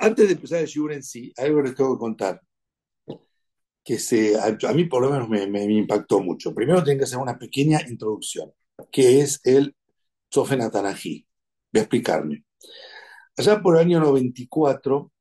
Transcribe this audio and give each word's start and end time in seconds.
Antes 0.00 0.28
de 0.28 0.34
empezar 0.34 0.60
el 0.60 0.66
Shur 0.66 0.92
en 0.92 1.02
sí, 1.02 1.32
algo 1.36 1.60
les 1.60 1.74
tengo 1.74 1.94
que 1.96 2.00
contar, 2.00 2.40
que 3.84 3.98
se, 3.98 4.38
a, 4.38 4.72
mí 4.72 4.84
por 4.84 5.02
lo 5.02 5.10
menos 5.10 5.28
me, 5.28 5.64
impactó 5.64 6.20
mucho. 6.20 6.54
Primero 6.54 6.84
tengo 6.84 6.98
que 6.98 7.04
hacer 7.04 7.18
una 7.18 7.38
pequeña 7.38 7.80
introducción, 7.88 8.52
que 8.92 9.20
es 9.20 9.40
el 9.44 9.74
Sofen 10.30 10.60
Atanají. 10.62 11.26
Voy 11.72 11.80
a 11.80 11.82
explicarme. 11.82 12.44
Allá 13.36 13.60
por 13.60 13.76
el 13.76 13.82
año 13.82 14.00
94, 14.00 15.12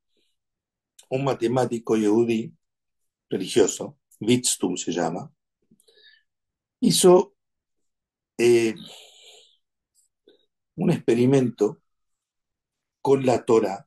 un 1.10 1.24
matemático 1.24 1.96
yehudí, 1.96 2.54
religioso, 3.30 3.98
Witztum 4.20 4.78
se 4.78 4.92
llama, 4.92 5.32
hizo 6.82 7.36
eh, 8.38 8.76
un 10.76 10.92
experimento 10.92 11.82
con 13.02 13.26
la 13.26 13.44
Torah 13.44 13.87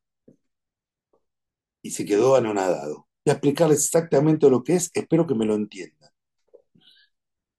y 1.82 1.90
se 1.90 2.04
quedó 2.04 2.36
anonadado. 2.36 3.08
Voy 3.24 3.30
a 3.30 3.32
explicarles 3.32 3.84
exactamente 3.84 4.48
lo 4.50 4.62
que 4.64 4.74
es, 4.74 4.90
espero 4.94 5.26
que 5.26 5.34
me 5.34 5.46
lo 5.46 5.54
entiendan. 5.54 6.10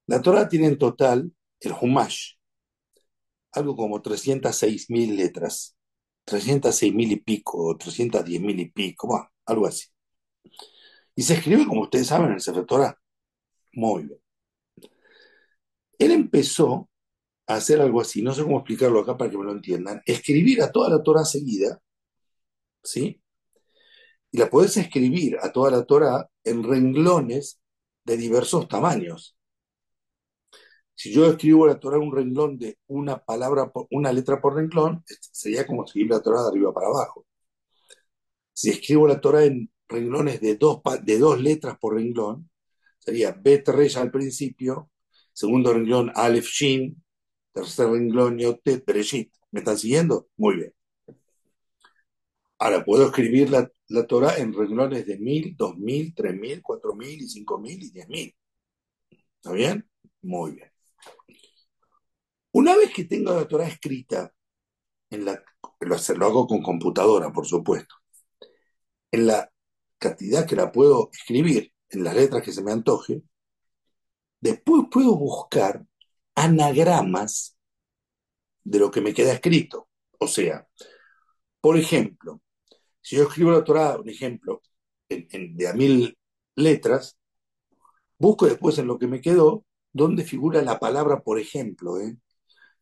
La 0.08 0.22
Torah 0.22 0.48
tiene 0.48 0.68
en 0.68 0.78
total, 0.78 1.32
el 1.60 1.74
Humash, 1.80 2.34
algo 3.54 3.76
como 3.76 4.02
306 4.02 4.90
mil 4.90 5.16
letras, 5.16 5.76
306 6.26 6.94
mil 6.94 7.12
y 7.12 7.18
pico, 7.18 7.70
o 7.70 7.78
310 7.78 8.42
mil 8.42 8.60
y 8.60 8.70
pico, 8.72 9.08
bueno, 9.08 9.30
algo 9.46 9.68
así. 9.68 9.86
Y 11.16 11.24
se 11.24 11.36
escribe, 11.36 11.66
como 11.66 11.82
ustedes 11.84 12.08
saben, 12.08 12.28
en 12.28 12.34
el 12.34 12.42
Sefer 12.42 12.66
Torah. 12.66 12.98
Muy 13.74 14.04
bien. 14.04 14.20
Él 16.00 16.12
empezó 16.12 16.90
a 17.48 17.56
hacer 17.56 17.82
algo 17.82 18.02
así, 18.02 18.22
no 18.22 18.34
sé 18.34 18.44
cómo 18.44 18.60
explicarlo 18.60 19.00
acá 19.02 19.18
para 19.18 19.32
que 19.32 19.38
me 19.38 19.46
lo 19.46 19.52
entiendan, 19.54 20.02
escribir 20.06 20.62
a 20.64 20.72
toda 20.72 20.90
la 20.90 21.04
Torah 21.04 21.26
seguida, 21.26 21.82
¿sí? 22.84 23.21
Y 24.32 24.38
la 24.38 24.50
podés 24.50 24.78
escribir 24.78 25.38
a 25.42 25.52
toda 25.52 25.72
la 25.72 25.86
Torah 25.86 26.30
en 26.44 26.64
renglones 26.64 27.60
de 28.06 28.18
diversos 28.18 28.68
tamaños. 28.68 29.36
Si 30.96 31.12
yo 31.12 31.26
escribo 31.26 31.66
la 31.68 31.80
Torah 31.80 31.98
en 31.98 32.04
un 32.04 32.16
renglón 32.16 32.58
de 32.58 32.78
una 32.88 33.18
palabra, 33.18 33.72
por, 33.72 33.88
una 33.92 34.14
letra 34.14 34.40
por 34.40 34.56
renglón, 34.56 35.04
sería 35.32 35.66
como 35.66 35.84
escribir 35.86 36.12
la 36.12 36.22
Torah 36.22 36.44
de 36.44 36.50
arriba 36.50 36.74
para 36.74 36.88
abajo. 36.88 37.26
Si 38.54 38.70
escribo 38.70 39.08
la 39.08 39.20
Torah 39.20 39.44
en 39.46 39.72
renglones 39.88 40.40
de 40.42 40.56
dos, 40.58 40.82
de 41.04 41.18
dos 41.20 41.42
letras 41.42 41.78
por 41.80 41.96
renglón, 41.96 42.50
sería 43.00 43.32
Bet 43.32 43.68
Resh 43.70 43.98
al 43.98 44.12
principio, 44.12 44.92
segundo 45.34 45.74
renglón 45.74 46.12
Aleph 46.16 46.46
Shin, 46.46 47.04
tercer 47.54 47.90
renglón 47.90 48.38
Yotet 48.38 48.86
Bereshit. 48.86 49.34
¿Me 49.52 49.60
están 49.62 49.78
siguiendo? 49.78 50.28
Muy 50.38 50.56
bien. 50.58 50.74
Ahora 52.64 52.86
puedo 52.86 53.08
escribir 53.08 53.50
la, 53.50 53.68
la 53.88 54.06
Torah 54.06 54.38
en 54.38 54.54
renglones 54.54 55.08
de 55.08 55.18
mil, 55.18 55.56
dos 55.58 55.76
mil, 55.80 56.14
tres 56.14 56.36
mil, 56.36 56.62
cuatro 56.62 56.94
mil 56.94 57.20
y 57.20 57.28
cinco 57.28 57.58
mil 57.58 57.82
y 57.82 57.90
diez 57.90 58.08
mil. 58.08 58.36
¿Está 59.10 59.52
bien? 59.52 59.90
Muy 60.22 60.52
bien. 60.52 60.72
Una 62.52 62.76
vez 62.76 62.94
que 62.94 63.06
tenga 63.06 63.34
la 63.34 63.48
Torah 63.48 63.68
escrita, 63.68 64.32
en 65.10 65.26
la, 65.26 65.44
lo, 65.80 65.96
lo 65.96 66.26
hago 66.28 66.46
con 66.46 66.62
computadora, 66.62 67.32
por 67.34 67.48
supuesto, 67.48 67.96
en 69.10 69.26
la 69.26 69.52
cantidad 69.98 70.46
que 70.46 70.56
la 70.56 70.72
puedo 70.72 71.10
escribir, 71.12 71.74
en 71.90 72.04
las 72.04 72.14
letras 72.14 72.44
que 72.44 72.52
se 72.52 72.62
me 72.62 72.72
antoje, 72.72 73.24
después 74.40 74.84
puedo 74.92 75.18
buscar 75.18 75.84
anagramas 76.36 77.58
de 78.64 78.78
lo 78.78 78.92
que 78.92 79.02
me 79.02 79.16
queda 79.16 79.34
escrito. 79.34 79.90
O 80.20 80.28
sea, 80.28 80.68
por 81.60 81.76
ejemplo, 81.76 82.40
si 83.02 83.18
yo 83.18 83.24
escribo 83.24 83.52
la 83.52 83.64
Torah, 83.64 83.98
un 84.00 84.10
ejemplo, 84.10 84.62
en, 85.10 85.56
de 85.58 85.68
a 85.68 85.74
mil 85.74 86.18
letras, 86.56 87.18
busco 88.18 88.46
después 88.46 88.78
en 88.78 88.88
lo 88.88 88.98
que 88.98 89.08
me 89.08 89.22
quedó 89.22 89.66
dónde 89.94 90.24
figura 90.24 90.62
la 90.62 90.80
palabra, 90.80 91.22
por 91.22 91.40
ejemplo, 91.40 92.00
¿eh? 92.00 92.18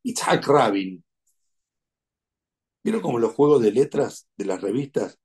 Itzhak 0.04 0.46
Rabin. 0.48 1.04
¿Vieron 2.84 3.02
como 3.02 3.20
los 3.20 3.34
juegos 3.34 3.62
de 3.62 3.72
letras 3.72 4.28
de 4.38 4.46
las 4.46 4.62
revistas? 4.62 5.20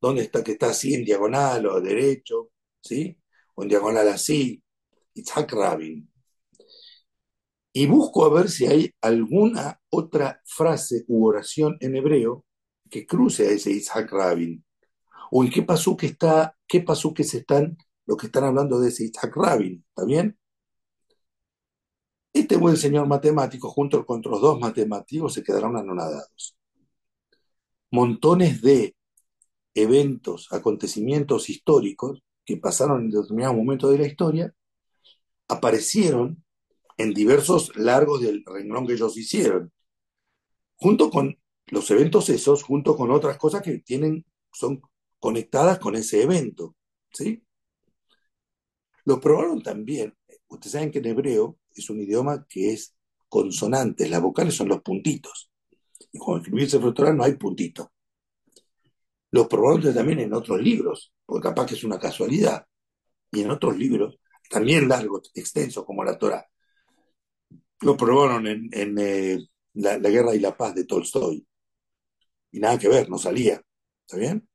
¿Dónde 0.00 0.22
está 0.22 0.42
que 0.44 0.52
está 0.52 0.70
así 0.70 0.94
en 0.94 1.04
diagonal 1.04 1.66
o 1.66 1.80
derecho? 1.80 2.50
¿Sí? 2.80 3.18
O 3.54 3.62
en 3.62 3.68
diagonal 3.68 4.08
así. 4.08 4.62
Itzhak 5.14 5.52
Rabin. 5.52 6.10
Y 7.72 7.86
busco 7.86 8.24
a 8.24 8.30
ver 8.30 8.48
si 8.50 8.66
hay 8.66 8.92
alguna 9.00 9.80
otra 9.90 10.40
frase 10.44 11.04
u 11.08 11.26
oración 11.26 11.76
en 11.80 11.96
hebreo 11.96 12.44
que 12.90 13.06
cruce 13.06 13.46
a 13.48 13.50
ese 13.52 13.70
Itzhak 13.72 14.10
Rabin. 14.12 14.64
O 15.30 15.44
en 15.44 15.50
qué 15.50 15.62
pasó 15.62 15.96
que 15.96 16.06
está, 16.06 16.56
qué 16.66 16.80
pasó 16.80 17.14
que 17.14 17.24
se 17.24 17.38
están, 17.38 17.78
los 18.06 18.18
que 18.18 18.26
están 18.26 18.44
hablando 18.44 18.80
de 18.80 18.88
ese 18.88 19.04
Itzhak 19.04 19.34
Rabin. 19.36 19.84
¿Está 19.88 20.04
bien? 20.04 20.38
Este 22.32 22.56
buen 22.56 22.76
señor 22.76 23.06
matemático, 23.06 23.70
junto 23.70 24.04
con 24.06 24.18
otros 24.20 24.40
dos 24.40 24.60
matemáticos, 24.60 25.34
se 25.34 25.42
quedaron 25.42 25.76
anonadados. 25.76 26.56
Montones 27.90 28.62
de 28.62 28.94
eventos, 29.74 30.48
acontecimientos 30.52 31.48
históricos 31.50 32.22
que 32.44 32.56
pasaron 32.56 33.02
en 33.02 33.10
determinado 33.10 33.54
momento 33.54 33.90
de 33.90 33.98
la 33.98 34.06
historia, 34.06 34.54
aparecieron 35.48 36.44
en 36.96 37.14
diversos 37.14 37.74
largos 37.76 38.20
del 38.20 38.44
renglón 38.44 38.86
que 38.86 38.92
ellos 38.92 39.16
hicieron, 39.16 39.72
junto 40.76 41.10
con 41.10 41.39
los 41.70 41.90
eventos 41.90 42.28
esos, 42.28 42.62
junto 42.62 42.96
con 42.96 43.10
otras 43.10 43.38
cosas 43.38 43.62
que 43.62 43.78
tienen, 43.78 44.24
son 44.52 44.82
conectadas 45.18 45.78
con 45.78 45.94
ese 45.94 46.22
evento, 46.22 46.76
¿sí? 47.12 47.44
Lo 49.04 49.20
probaron 49.20 49.62
también, 49.62 50.14
ustedes 50.48 50.72
saben 50.72 50.90
que 50.90 50.98
en 50.98 51.06
hebreo 51.06 51.58
es 51.74 51.88
un 51.90 52.00
idioma 52.00 52.46
que 52.48 52.72
es 52.72 52.94
consonantes, 53.28 54.10
las 54.10 54.20
vocales 54.20 54.54
son 54.54 54.68
los 54.68 54.82
puntitos, 54.82 55.50
y 56.12 56.18
cuando 56.18 56.42
escribirse 56.42 56.80
frontal 56.80 57.16
no 57.16 57.24
hay 57.24 57.34
puntito. 57.34 57.92
Lo 59.30 59.48
probaron 59.48 59.94
también 59.94 60.20
en 60.20 60.34
otros 60.34 60.60
libros, 60.60 61.12
porque 61.24 61.48
capaz 61.48 61.66
que 61.66 61.74
es 61.74 61.84
una 61.84 61.98
casualidad, 61.98 62.66
y 63.30 63.42
en 63.42 63.50
otros 63.50 63.76
libros, 63.76 64.18
también 64.48 64.88
largos, 64.88 65.30
extensos, 65.34 65.84
como 65.84 66.02
la 66.02 66.18
Torah, 66.18 66.44
lo 67.82 67.96
probaron 67.96 68.46
en, 68.46 68.68
en 68.72 68.98
eh, 68.98 69.38
la, 69.74 69.98
la, 69.98 70.10
Guerra 70.10 70.34
y 70.34 70.40
la 70.40 70.56
Paz 70.56 70.74
de 70.74 70.84
Tolstoy. 70.84 71.46
Y 72.52 72.60
nada 72.60 72.78
que 72.78 72.88
ver, 72.88 73.08
no 73.08 73.18
salía. 73.18 73.62
¿Está 74.06 74.16
bien? 74.18 74.48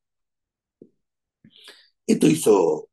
Esto 2.07 2.27
hizo 2.27 2.89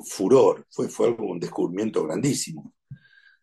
furor, 0.00 0.66
fue, 0.70 0.88
fue 0.88 1.08
algo, 1.08 1.26
un 1.26 1.40
descubrimiento 1.40 2.04
grandísimo. 2.04 2.74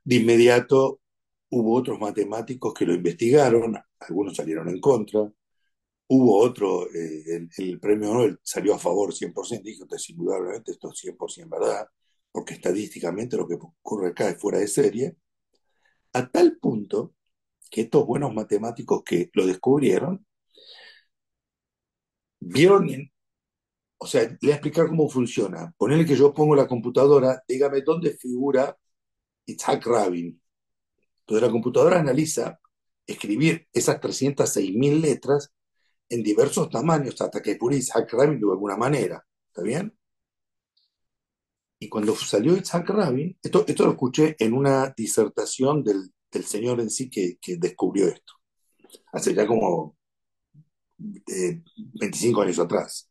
De 0.04 0.16
inmediato 0.16 1.02
hubo 1.50 1.76
otros 1.76 2.00
matemáticos 2.00 2.74
que 2.74 2.86
lo 2.86 2.94
investigaron, 2.94 3.78
algunos 4.00 4.36
salieron 4.36 4.70
en 4.70 4.80
contra, 4.80 5.32
hubo 6.08 6.40
otro, 6.40 6.88
eh, 6.94 7.48
el, 7.58 7.80
premio 7.80 8.14
Nobel 8.14 8.40
salió 8.44 8.76
a 8.76 8.80
favor 8.80 9.14
100%, 9.14 9.64
dijo 9.64 9.88
que 9.88 9.98
indudablemente 10.10 10.72
esto 10.72 10.92
es 10.92 11.00
100% 11.00 11.50
verdad, 11.50 11.88
porque 12.32 12.56
estadísticamente 12.56 13.38
lo 13.38 13.48
que 13.48 13.56
ocurre 13.56 14.10
acá 14.10 14.30
es 14.30 14.38
fuera 14.40 14.60
de 14.60 14.68
serie, 14.68 15.18
a 16.14 16.30
tal 16.30 16.58
punto 16.58 17.14
que 17.70 17.82
estos 17.82 18.06
buenos 18.06 18.34
matemáticos 18.34 19.04
que 19.04 19.30
lo 19.34 19.46
descubrieron, 19.46 20.26
vieron, 22.46 22.88
o 23.98 24.08
sea, 24.08 24.24
le 24.24 24.38
voy 24.42 24.52
a 24.52 24.56
explicar 24.56 24.88
cómo 24.88 25.10
funciona. 25.10 25.74
Ponerle 25.78 26.06
que 26.06 26.16
yo 26.16 26.34
pongo 26.34 26.56
la 26.56 26.68
computadora, 26.68 27.44
dígame 27.48 27.82
dónde 27.82 28.12
figura 28.18 28.78
Itzhak 29.46 29.86
Rabin. 29.86 30.42
Entonces 31.22 31.48
la 31.48 31.52
computadora 31.52 32.00
analiza 32.00 32.60
escribir 33.06 33.68
esas 33.72 34.00
306 34.00 34.76
mil 34.76 35.02
letras 35.02 35.54
en 36.10 36.24
diversos 36.24 36.70
tamaños 36.70 37.20
hasta 37.22 37.42
que 37.42 37.52
descubre 37.52 37.78
Itzhak 37.78 38.12
Rabin 38.12 38.40
de 38.40 38.52
alguna 38.52 38.78
manera. 38.78 39.26
¿Está 39.48 39.62
bien? 39.62 39.98
Y 41.80 41.90
cuando 41.90 42.16
salió 42.16 42.56
Itzhak 42.56 42.90
Rabin, 42.90 43.38
esto, 43.42 43.66
esto 43.68 43.86
lo 43.86 43.92
escuché 43.92 44.36
en 44.40 44.54
una 44.54 44.94
disertación 44.96 45.84
del, 45.84 46.14
del 46.32 46.44
señor 46.46 46.80
en 46.80 46.90
sí 46.90 47.10
que, 47.10 47.38
que, 47.42 47.58
descubrió 47.58 48.08
esto, 48.08 48.34
hace 49.12 49.34
ya 49.34 49.46
como 49.46 49.98
eh, 51.28 51.64
25 51.94 52.42
años 52.42 52.60
atrás. 52.60 53.10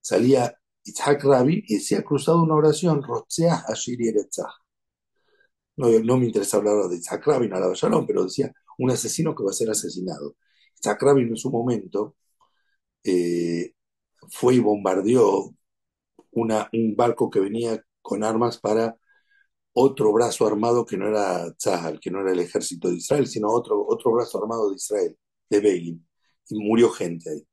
Salía 0.00 0.54
Itzhak 0.84 1.24
Rabin 1.24 1.62
y 1.66 1.74
decía 1.76 2.02
cruzado 2.04 2.42
una 2.42 2.54
oración, 2.54 3.02
Rotzeah 3.02 3.64
Ashir. 3.68 3.98
No, 5.76 5.88
no 5.88 6.16
me 6.18 6.26
interesa 6.26 6.58
hablar 6.58 6.88
de 6.88 6.96
Itzhak 6.96 7.26
Rabin, 7.26 7.52
a 7.54 7.60
la 7.60 7.72
Shalom, 7.74 8.06
pero 8.06 8.24
decía 8.24 8.52
un 8.78 8.90
asesino 8.90 9.34
que 9.34 9.44
va 9.44 9.50
a 9.50 9.54
ser 9.54 9.70
asesinado. 9.70 10.36
Itzhak 10.76 11.02
Rabin 11.02 11.28
en 11.28 11.36
su 11.36 11.50
momento 11.50 12.16
eh, 13.04 13.74
fue 14.30 14.56
y 14.56 14.60
bombardeó 14.60 15.54
una, 16.32 16.68
un 16.72 16.96
barco 16.96 17.30
que 17.30 17.40
venía 17.40 17.82
con 18.02 18.24
armas 18.24 18.58
para 18.58 18.96
otro 19.74 20.12
brazo 20.12 20.46
armado 20.46 20.86
que 20.86 20.96
no 20.96 21.08
era 21.08 21.52
Tzahal, 21.54 22.00
que 22.00 22.10
no 22.10 22.20
era 22.20 22.32
el 22.32 22.40
ejército 22.40 22.88
de 22.88 22.96
Israel, 22.96 23.26
sino 23.26 23.50
otro, 23.50 23.84
otro 23.86 24.12
brazo 24.12 24.42
armado 24.42 24.70
de 24.70 24.76
Israel, 24.76 25.18
de 25.50 25.60
Begin, 25.60 26.06
y 26.48 26.58
murió 26.60 26.90
gente 26.90 27.30
ahí. 27.30 27.46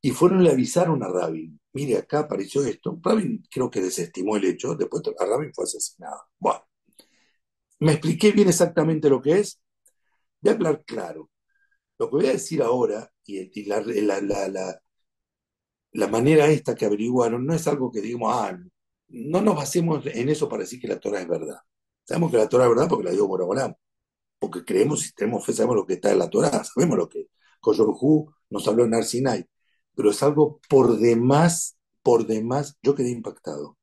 y 0.00 0.10
fueron 0.12 0.40
y 0.42 0.44
le 0.44 0.52
avisaron 0.52 1.02
a 1.02 1.08
Rabin, 1.08 1.60
mire, 1.72 1.96
acá 1.98 2.20
apareció 2.20 2.64
esto. 2.64 2.98
Rabin 3.02 3.44
creo 3.50 3.70
que 3.70 3.80
desestimó 3.80 4.36
el 4.36 4.44
hecho, 4.44 4.74
después 4.74 5.02
a 5.18 5.26
Rabin 5.26 5.52
fue 5.54 5.64
asesinado. 5.64 6.22
Bueno, 6.38 6.64
me 7.80 7.92
expliqué 7.92 8.32
bien 8.32 8.48
exactamente 8.48 9.08
lo 9.08 9.20
que 9.22 9.38
es. 9.40 9.60
Voy 10.40 10.52
a 10.52 10.54
hablar 10.56 10.84
claro. 10.84 11.30
Lo 11.98 12.10
que 12.10 12.16
voy 12.16 12.26
a 12.26 12.32
decir 12.32 12.62
ahora, 12.62 13.12
y, 13.24 13.64
la, 13.66 13.80
la, 13.82 14.80
la, 15.92 16.08
manera 16.08 16.46
esta 16.48 16.74
que 16.74 16.86
averiguaron, 16.86 17.44
no 17.46 17.54
es 17.54 17.66
algo 17.68 17.90
que 17.92 18.00
digamos, 18.00 18.32
ah, 18.34 18.58
no 19.08 19.40
nos 19.42 19.56
basemos 19.56 20.04
en 20.06 20.28
eso 20.28 20.48
para 20.48 20.62
decir 20.62 20.80
que 20.80 20.88
la 20.88 21.00
Torah 21.00 21.20
es 21.20 21.28
verdad. 21.28 21.58
Sabemos 22.04 22.30
que 22.30 22.38
la 22.38 22.48
Torah 22.48 22.64
es 22.64 22.70
verdad 22.70 22.88
porque 22.88 23.04
la 23.04 23.12
dio 23.12 23.26
Borobolam. 23.28 23.74
Porque 24.38 24.64
creemos 24.64 25.06
y 25.08 25.12
tenemos 25.14 25.44
fe, 25.46 25.52
sabemos 25.52 25.76
lo 25.76 25.86
que 25.86 25.94
está 25.94 26.12
en 26.12 26.18
la 26.20 26.30
Torah, 26.30 26.64
sabemos 26.64 26.98
lo 26.98 27.08
que 27.08 27.28
Koyorhu 27.60 28.32
nos 28.50 28.66
habló 28.68 28.84
en 28.84 28.94
Arsinai 28.94 29.46
pero 29.98 30.10
es 30.12 30.22
algo 30.22 30.60
por 30.68 30.96
demás, 30.98 31.76
por 32.04 32.24
demás, 32.24 32.78
yo 32.84 32.94
quedé 32.94 33.10
impactado. 33.10 33.76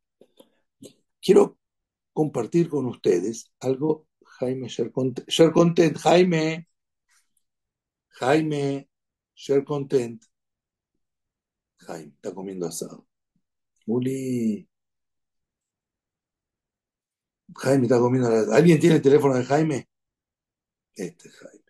Quiero 1.22 1.60
compartir 2.14 2.70
con 2.70 2.86
ustedes 2.86 3.52
algo, 3.60 4.08
Jaime, 4.40 4.70
share 4.70 4.94
content, 4.94 5.28
share 5.30 5.52
content 5.52 5.98
Jaime, 5.98 6.70
Jaime, 8.20 8.90
share 9.36 9.66
content. 9.66 10.24
Jaime, 11.80 12.14
está 12.16 12.34
comiendo 12.34 12.66
asado. 12.68 13.06
Uli. 13.88 14.68
Jaime 17.56 17.84
está 17.84 18.00
comiendo 18.00 18.30
asado. 18.30 18.54
¿Alguien 18.54 18.80
tiene 18.80 18.96
el 18.98 19.02
teléfono 19.02 19.36
de 19.36 19.44
Jaime? 19.46 19.90
Este 20.96 21.30
Jaime. 21.30 21.65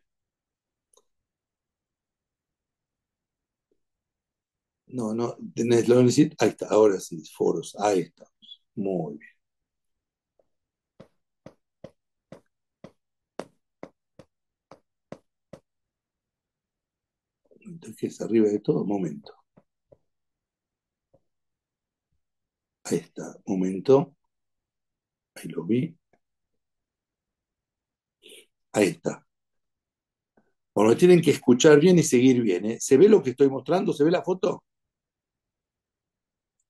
No, 4.97 5.13
no, 5.13 5.35
tenés 5.53 5.87
lo 5.89 6.01
necesito. 6.01 6.35
Ahí 6.39 6.49
está, 6.49 6.67
ahora 6.69 6.99
sí, 6.99 7.23
foros, 7.35 7.75
ahí 7.79 7.99
estamos. 8.01 8.31
Muy 8.75 9.17
bien. 9.17 9.31
Entonces, 17.59 18.21
arriba 18.21 18.47
de 18.47 18.59
todo, 18.59 18.85
momento. 18.85 19.33
Ahí 22.83 22.97
está, 22.97 23.35
momento. 23.45 24.15
Ahí 25.35 25.47
lo 25.49 25.63
vi. 25.65 25.95
Ahí 28.73 28.87
está. 28.89 29.25
Bueno, 30.75 30.95
tienen 30.97 31.21
que 31.21 31.31
escuchar 31.31 31.79
bien 31.79 31.97
y 31.99 32.03
seguir 32.03 32.41
bien. 32.41 32.65
¿eh? 32.65 32.77
¿Se 32.79 32.97
ve 32.97 33.09
lo 33.09 33.21
que 33.23 33.31
estoy 33.31 33.49
mostrando? 33.49 33.93
¿Se 33.93 34.03
ve 34.03 34.11
la 34.11 34.21
foto? 34.23 34.63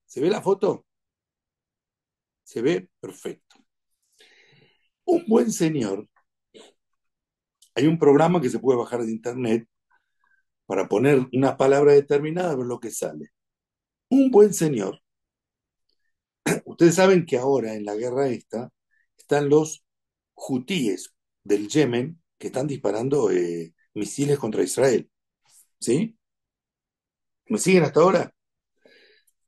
¿Se 0.06 0.20
ve 0.20 0.30
la 0.30 0.42
foto? 0.42 0.86
Se 2.44 2.62
ve 2.62 2.88
perfecto. 3.00 3.56
Un 5.04 5.24
buen 5.26 5.52
señor. 5.52 6.08
Hay 7.74 7.86
un 7.86 7.98
programa 7.98 8.40
que 8.40 8.50
se 8.50 8.58
puede 8.58 8.78
bajar 8.78 9.02
de 9.02 9.12
internet 9.12 9.68
para 10.66 10.88
poner 10.88 11.26
una 11.32 11.56
palabra 11.56 11.92
determinada, 11.92 12.56
ver 12.56 12.66
lo 12.66 12.80
que 12.80 12.90
sale. 12.90 13.30
Un 14.10 14.30
buen 14.30 14.54
señor. 14.54 15.00
Ustedes 16.64 16.94
saben 16.94 17.26
que 17.26 17.38
ahora 17.38 17.74
en 17.74 17.84
la 17.84 17.94
guerra 17.94 18.28
esta 18.28 18.70
están 19.16 19.48
los 19.48 19.84
hutíes 20.34 21.14
del 21.44 21.68
Yemen 21.68 22.22
que 22.38 22.48
están 22.48 22.66
disparando 22.66 23.30
eh, 23.30 23.74
misiles 23.94 24.38
contra 24.38 24.62
Israel. 24.62 25.10
¿Sí? 25.80 26.16
¿Me 27.48 27.58
siguen 27.58 27.84
hasta 27.84 28.00
ahora? 28.00 28.35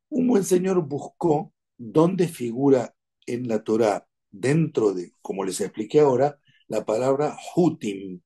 Un 0.09 0.27
buen 0.27 0.45
señor 0.45 0.87
buscó 0.87 1.53
dónde 1.77 2.29
figura 2.29 2.95
en 3.27 3.49
la 3.49 3.63
Torá, 3.63 4.09
dentro 4.31 4.95
de, 4.95 5.13
como 5.23 5.45
les 5.45 5.61
expliqué 5.61 6.01
ahora, 6.01 6.41
la 6.67 6.85
palabra 6.85 7.37
Hutim, 7.55 8.21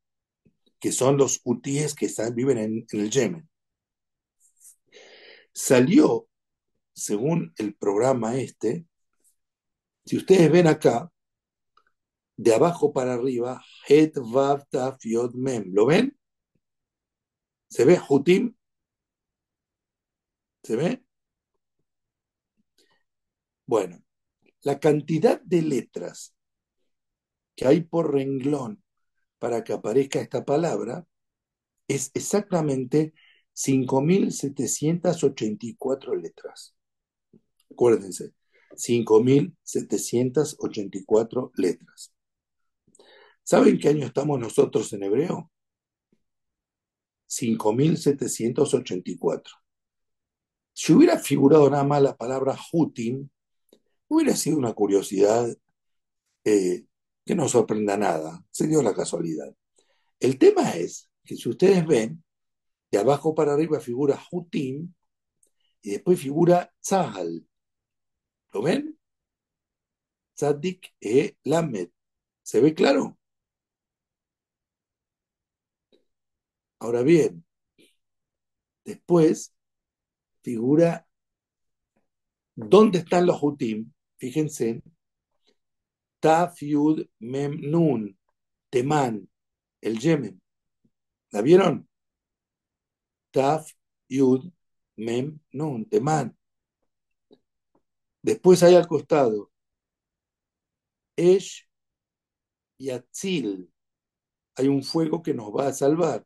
que 0.78 0.92
son 0.92 1.16
los 1.16 1.40
hutíes 1.44 1.94
que 1.94 2.06
están, 2.06 2.34
viven 2.34 2.58
en, 2.58 2.86
el 2.90 3.10
Yemen. 3.10 3.48
Salió, 5.52 6.28
según 6.92 7.52
el 7.56 7.74
programa 7.74 8.36
este, 8.36 8.86
si 10.04 10.16
ustedes 10.16 10.50
ven 10.50 10.66
acá, 10.66 11.10
de 12.36 12.54
abajo 12.54 12.92
para 12.92 13.14
arriba, 13.14 13.62
Het 13.86 14.14
Vav 14.18 14.66
Taf 14.68 14.98
Yod 15.04 15.34
Mem. 15.34 15.70
¿Lo 15.72 15.86
ven? 15.86 16.16
¿Se 17.68 17.84
ve 17.84 18.00
Hutim? 18.08 18.54
¿Se 20.62 20.76
ve? 20.76 21.04
Bueno, 23.66 24.02
la 24.62 24.80
cantidad 24.80 25.40
de 25.42 25.62
letras 25.62 26.34
que 27.54 27.66
hay 27.66 27.82
por 27.82 28.12
renglón 28.12 28.82
para 29.38 29.62
que 29.64 29.72
aparezca 29.72 30.20
esta 30.20 30.44
palabra 30.44 31.06
es 31.88 32.10
exactamente 32.14 33.14
5.784 33.54 36.20
letras. 36.20 36.74
Acuérdense, 37.70 38.34
5.784 38.76 41.50
letras. 41.56 42.12
¿Saben 43.42 43.78
qué 43.78 43.88
año 43.88 44.06
estamos 44.06 44.38
nosotros 44.38 44.92
en 44.92 45.02
hebreo? 45.02 45.50
5.784. 47.26 49.50
Si 50.72 50.92
hubiera 50.92 51.18
figurado 51.18 51.68
nada 51.68 51.82
más 51.84 52.02
la 52.02 52.16
palabra 52.16 52.56
Hutim, 52.72 53.28
Hubiera 54.12 54.36
sido 54.36 54.58
una 54.58 54.74
curiosidad 54.74 55.56
eh, 56.44 56.84
que 57.24 57.34
no 57.34 57.48
sorprenda 57.48 57.96
nada, 57.96 58.44
se 58.50 58.66
dio 58.66 58.82
la 58.82 58.92
casualidad. 58.92 59.56
El 60.20 60.38
tema 60.38 60.72
es 60.72 61.10
que 61.24 61.34
si 61.34 61.48
ustedes 61.48 61.86
ven, 61.86 62.22
de 62.90 62.98
abajo 62.98 63.34
para 63.34 63.54
arriba 63.54 63.80
figura 63.80 64.20
Hutim 64.30 64.92
y 65.80 65.92
después 65.92 66.20
figura 66.20 66.70
Tzahal. 66.82 67.48
¿Lo 68.52 68.60
ven? 68.60 68.98
Tzadik 70.34 70.94
e 71.00 71.38
Lamed. 71.44 71.88
¿Se 72.42 72.60
ve 72.60 72.74
claro? 72.74 73.16
Ahora 76.80 77.00
bien, 77.00 77.46
después 78.84 79.54
figura 80.42 81.06
¿dónde 82.54 82.98
están 82.98 83.24
los 83.24 83.42
Hutim? 83.42 83.90
Fíjense, 84.22 84.80
Taf 86.20 86.62
Yud 86.62 87.08
Mem 87.18 87.58
Nun, 87.60 88.16
Temán, 88.70 89.28
el 89.80 89.98
Yemen. 89.98 90.40
¿La 91.32 91.42
vieron? 91.42 91.88
Taf 93.32 93.72
Yud 94.08 94.52
Mem 94.94 95.40
Nun, 95.50 95.88
Temán. 95.88 96.38
Después 98.22 98.62
hay 98.62 98.76
al 98.76 98.86
costado 98.86 99.50
Esh 101.16 101.68
y 102.78 102.90
Atzil. 102.90 103.72
Hay 104.54 104.68
un 104.68 104.84
fuego 104.84 105.20
que 105.20 105.34
nos 105.34 105.50
va 105.50 105.66
a 105.66 105.72
salvar. 105.72 106.24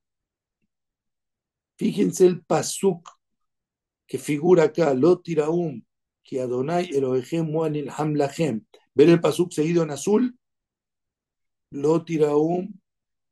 Fíjense 1.79 2.27
el 2.27 2.45
pasuk 2.45 3.09
que 4.07 4.19
figura 4.19 4.65
acá, 4.65 4.93
Lotiraum, 4.93 5.83
que 6.27 6.41
Adonai 6.41 6.91
Elohim 6.93 7.47
Muanil 7.47 7.89
Hamlachem. 7.97 8.67
¿Ver 8.95 9.09
el 9.11 9.21
pasuk 9.21 9.53
seguido 9.53 9.85
en 9.85 9.93
azul? 9.93 10.37
Lo 11.71 12.05
tiraum 12.05 12.75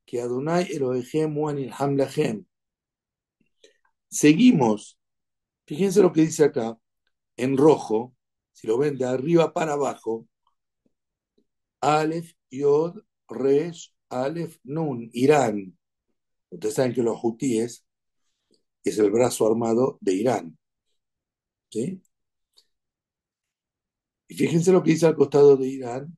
que 0.07 0.21
Adonai 0.21 0.71
Elohim 0.71 1.33
Muanil 1.33 1.73
Hamlachem. 1.77 2.47
Seguimos. 4.09 4.97
Fíjense 5.67 6.03
lo 6.03 6.13
que 6.13 6.21
dice 6.21 6.45
acá, 6.45 6.79
en 7.37 7.57
rojo, 7.57 8.15
si 8.53 8.67
lo 8.67 8.79
ven 8.79 8.97
de 8.97 9.07
arriba 9.07 9.53
para 9.53 9.73
abajo. 9.73 10.29
Aleph, 11.81 12.33
Yod, 12.51 13.03
Resh, 13.29 13.93
Aleph, 14.09 14.59
Nun, 14.63 15.11
Irán. 15.13 15.77
Ustedes 16.51 16.75
saben 16.75 16.93
que 16.95 17.03
los 17.03 17.19
hutíes 17.23 17.85
es 18.85 18.99
el 18.99 19.11
brazo 19.11 19.47
armado 19.49 19.99
de 20.01 20.15
Irán. 20.15 20.59
¿Sí? 21.71 22.01
Y 24.29 24.35
fíjense 24.35 24.73
lo 24.73 24.83
que 24.83 24.91
dice 24.93 25.07
al 25.07 25.17
costado 25.17 25.57
de 25.57 25.67
Irán, 25.69 26.17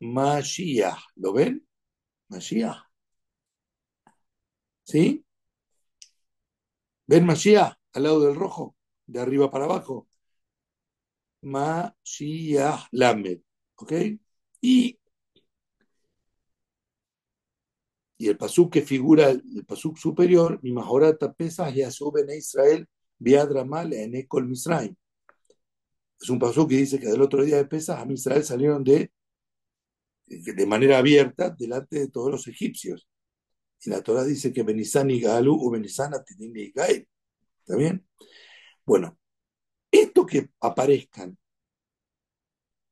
Mashiach. 0.00 0.98
¿Lo 1.16 1.32
ven? 1.32 1.66
Mashiach. 2.28 2.78
¿Sí? 4.84 5.24
¿Ven 7.06 7.24
Mashiach 7.26 7.74
al 7.94 8.02
lado 8.04 8.20
del 8.20 8.34
rojo? 8.36 8.76
De 9.06 9.20
arriba 9.20 9.50
para 9.50 9.64
abajo. 9.64 10.08
Mashiach 11.42 12.88
Lamed. 12.92 13.40
¿Ok? 13.76 13.92
Y, 14.60 14.98
y 18.18 18.28
el 18.28 18.36
pasuk 18.36 18.72
que 18.72 18.82
figura, 18.82 19.30
el 19.30 19.64
pasuk 19.66 19.98
superior, 19.98 20.58
mi 20.62 20.72
majorata 20.72 21.32
pesas 21.32 21.74
y 21.74 21.82
en 21.82 22.30
Israel, 22.36 22.88
Biadramal 23.18 23.92
en 23.92 24.14
Ekol 24.14 24.46
Misraim. 24.46 24.94
Es 26.20 26.30
un 26.30 26.38
paso 26.38 26.66
que 26.66 26.76
dice 26.76 26.98
que 26.98 27.08
del 27.08 27.22
otro 27.22 27.44
día 27.44 27.56
de 27.56 27.66
Pesas 27.66 27.98
a 28.00 28.12
Israel 28.12 28.44
salieron 28.44 28.82
de, 28.84 29.12
de 30.26 30.66
manera 30.66 30.98
abierta 30.98 31.50
delante 31.50 32.00
de 32.00 32.08
todos 32.08 32.30
los 32.30 32.46
egipcios. 32.48 33.08
Y 33.82 33.90
la 33.90 34.02
Torah 34.02 34.24
dice 34.24 34.52
que 34.52 34.62
Benizán 34.62 35.10
y 35.10 35.20
Galu 35.20 35.54
o 35.54 35.70
Benizán 35.70 36.12
y 36.38 36.72
Gael. 36.72 37.08
¿Está 37.60 37.76
bien? 37.76 38.06
Bueno, 38.84 39.18
esto 39.90 40.26
que 40.26 40.50
aparezcan, 40.60 41.38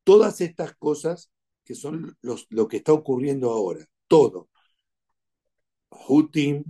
todas 0.03 0.41
estas 0.41 0.75
cosas 0.75 1.31
que 1.63 1.75
son 1.75 2.15
los, 2.21 2.47
lo 2.49 2.67
que 2.67 2.77
está 2.77 2.93
ocurriendo 2.93 3.51
ahora, 3.51 3.85
todo. 4.07 4.49
Hutim, 5.89 6.63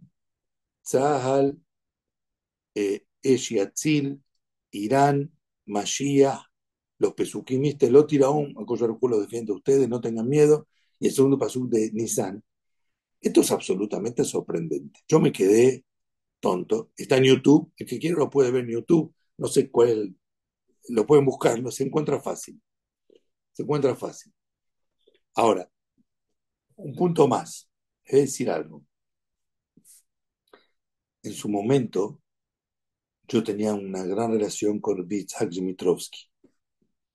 Zahal, 0.85 1.59
eh, 2.75 3.05
Eshiatzil, 3.21 4.23
Irán, 4.71 5.34
Mashiach, 5.65 6.41
los 6.99 7.13
pesuquimistas, 7.13 7.89
lo 7.89 8.05
tiraón, 8.05 8.55
a 8.57 9.07
lo 9.07 9.19
defiende 9.19 9.51
a 9.51 9.55
ustedes, 9.55 9.89
no 9.89 10.01
tengan 10.01 10.27
miedo, 10.27 10.67
y 10.99 11.07
el 11.07 11.13
segundo 11.13 11.37
pasú 11.37 11.67
de 11.69 11.91
Nisan. 11.93 12.43
Esto 13.21 13.41
es 13.41 13.51
absolutamente 13.51 14.23
sorprendente. 14.23 14.99
Yo 15.07 15.19
me 15.19 15.31
quedé 15.31 15.85
tonto. 16.39 16.91
Está 16.95 17.17
en 17.17 17.25
YouTube, 17.25 17.71
el 17.77 17.87
que 17.87 17.99
quiera 17.99 18.17
lo 18.17 18.29
puede 18.29 18.51
ver 18.51 18.65
en 18.65 18.71
YouTube, 18.71 19.13
no 19.37 19.47
sé 19.47 19.69
cuál, 19.71 20.15
lo 20.89 21.05
pueden 21.05 21.25
buscar, 21.25 21.61
no 21.61 21.71
se 21.71 21.83
encuentra 21.83 22.21
fácil. 22.21 22.61
Se 23.51 23.63
encuentra 23.63 23.95
fácil. 23.95 24.33
Ahora, 25.35 25.69
un 26.75 26.95
punto 26.95 27.27
más, 27.27 27.69
es 28.03 28.21
decir 28.21 28.49
algo. 28.49 28.85
En 31.23 31.33
su 31.33 31.49
momento, 31.49 32.21
yo 33.27 33.43
tenía 33.43 33.73
una 33.73 34.03
gran 34.03 34.31
relación 34.31 34.79
con 34.79 35.07
Yitzhak 35.07 35.49
Dmitrovsky. 35.49 36.19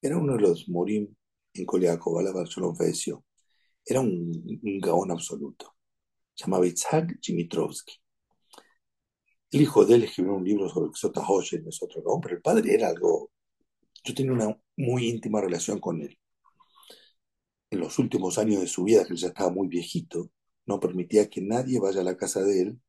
Era 0.02 0.16
uno 0.18 0.34
de 0.34 0.40
los 0.40 0.68
morim 0.68 1.14
en 1.54 1.66
Koliakova, 1.66 2.22
la 2.22 2.32
lo 2.32 2.74
falleció. 2.74 3.24
Era 3.84 4.00
un, 4.00 4.60
un, 4.62 4.78
gaón 4.80 5.10
absoluto. 5.10 5.74
Se 6.34 6.44
llamaba 6.44 6.66
Yitzhak 6.66 7.20
Dmitrovsky. 7.20 7.94
El 9.52 9.62
hijo 9.62 9.84
de 9.84 9.96
él 9.96 10.04
escribió 10.04 10.34
un 10.34 10.44
libro 10.44 10.68
sobre 10.68 10.90
Xota 10.94 11.22
Hoshen, 11.26 11.66
es 11.66 11.82
otro 11.82 12.02
gaón, 12.02 12.20
pero 12.20 12.36
el 12.36 12.42
padre 12.42 12.74
era 12.74 12.88
algo. 12.88 13.30
Yo 14.04 14.14
tenía 14.14 14.32
una 14.32 14.60
muy 14.76 15.08
íntima 15.08 15.40
relación 15.40 15.80
con 15.80 16.00
él. 16.00 16.18
En 17.70 17.80
los 17.80 17.98
últimos 17.98 18.38
años 18.38 18.60
de 18.60 18.66
su 18.66 18.84
vida, 18.84 19.04
que 19.04 19.12
él 19.12 19.18
ya 19.18 19.28
estaba 19.28 19.50
muy 19.50 19.68
viejito, 19.68 20.30
no 20.66 20.80
permitía 20.80 21.28
que 21.28 21.40
nadie 21.40 21.80
vaya 21.80 22.00
a 22.00 22.04
la 22.04 22.16
casa 22.16 22.42
de 22.42 22.62
él 22.62 22.80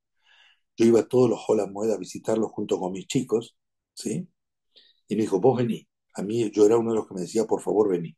yo 0.81 0.87
iba 0.87 1.07
todos 1.07 1.29
los 1.29 1.71
Moed 1.71 1.91
a 1.91 1.97
visitarlos 1.97 2.51
junto 2.51 2.79
con 2.79 2.91
mis 2.91 3.05
chicos, 3.05 3.55
¿sí? 3.93 4.27
Y 5.07 5.15
me 5.15 5.21
dijo, 5.21 5.39
vos 5.39 5.57
vení. 5.57 5.87
A 6.15 6.23
mí 6.23 6.49
yo 6.51 6.65
era 6.65 6.77
uno 6.77 6.91
de 6.91 6.95
los 6.97 7.07
que 7.07 7.13
me 7.13 7.21
decía, 7.21 7.45
por 7.45 7.61
favor, 7.61 7.89
vení. 7.89 8.17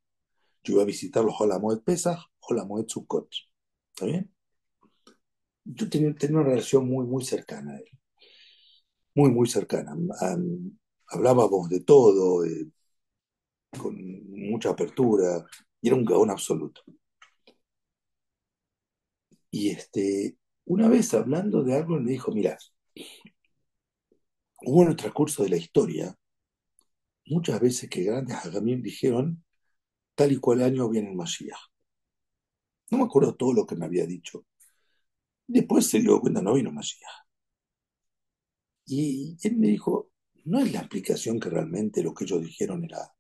Yo 0.64 0.74
iba 0.76 0.84
a 0.84 0.86
visitar 0.86 1.26
los 1.26 1.36
Moed 1.62 1.82
Pesach, 1.82 2.20
Moed 2.66 2.88
Sukkot. 2.88 3.30
¿Está 3.90 4.06
bien? 4.06 4.34
Yo 5.66 5.90
tenía, 5.90 6.16
una 6.30 6.44
relación 6.44 6.88
muy, 6.88 7.06
muy 7.06 7.26
cercana 7.26 7.74
a 7.74 7.78
él. 7.78 7.90
Muy, 9.16 9.30
muy 9.30 9.48
cercana. 9.48 9.96
hablábamos 11.08 11.70
de 11.70 11.82
todo, 11.82 12.46
con 13.78 13.96
mucha 14.30 14.70
apertura, 14.70 15.46
y 15.82 15.88
era 15.88 15.98
un 15.98 16.06
gaón 16.06 16.30
absoluto. 16.30 16.82
Y 19.52 19.70
este, 19.70 20.38
una 20.66 20.88
vez 20.90 21.14
hablando 21.14 21.64
de 21.64 21.76
algo, 21.76 22.00
me 22.00 22.12
dijo, 22.12 22.32
mira, 22.32 22.58
hubo 24.62 24.84
en 24.84 24.90
el 24.90 24.96
transcurso 24.96 25.44
de 25.44 25.50
la 25.50 25.58
historia 25.58 26.18
muchas 27.26 27.60
veces 27.60 27.90
que 27.90 28.04
grandes 28.04 28.38
Hagamim 28.38 28.82
dijeron, 28.82 29.44
tal 30.16 30.32
y 30.32 30.38
cual 30.38 30.62
año 30.62 30.90
viene 30.90 31.10
el 31.10 31.16
Mashiach. 31.16 31.60
No 32.92 32.98
me 33.00 33.06
acuerdo 33.06 33.36
todo 33.36 33.54
lo 33.54 33.66
que 33.66 33.76
me 33.76 33.86
había 33.86 34.06
dicho. 34.06 34.46
Después 35.48 35.88
se 35.88 36.00
dio 36.00 36.20
cuenta, 36.22 36.42
no 36.42 36.54
vino 36.54 36.72
Mashiach. 36.72 37.24
Y 38.86 39.38
él 39.44 39.58
me 39.58 39.68
dijo, 39.68 40.12
no 40.46 40.60
es 40.60 40.72
la 40.74 40.80
explicación 40.80 41.40
que 41.40 41.50
realmente 41.50 42.04
lo 42.04 42.14
que 42.14 42.26
ellos 42.26 42.42
dijeron 42.42 42.84
era 42.84 43.14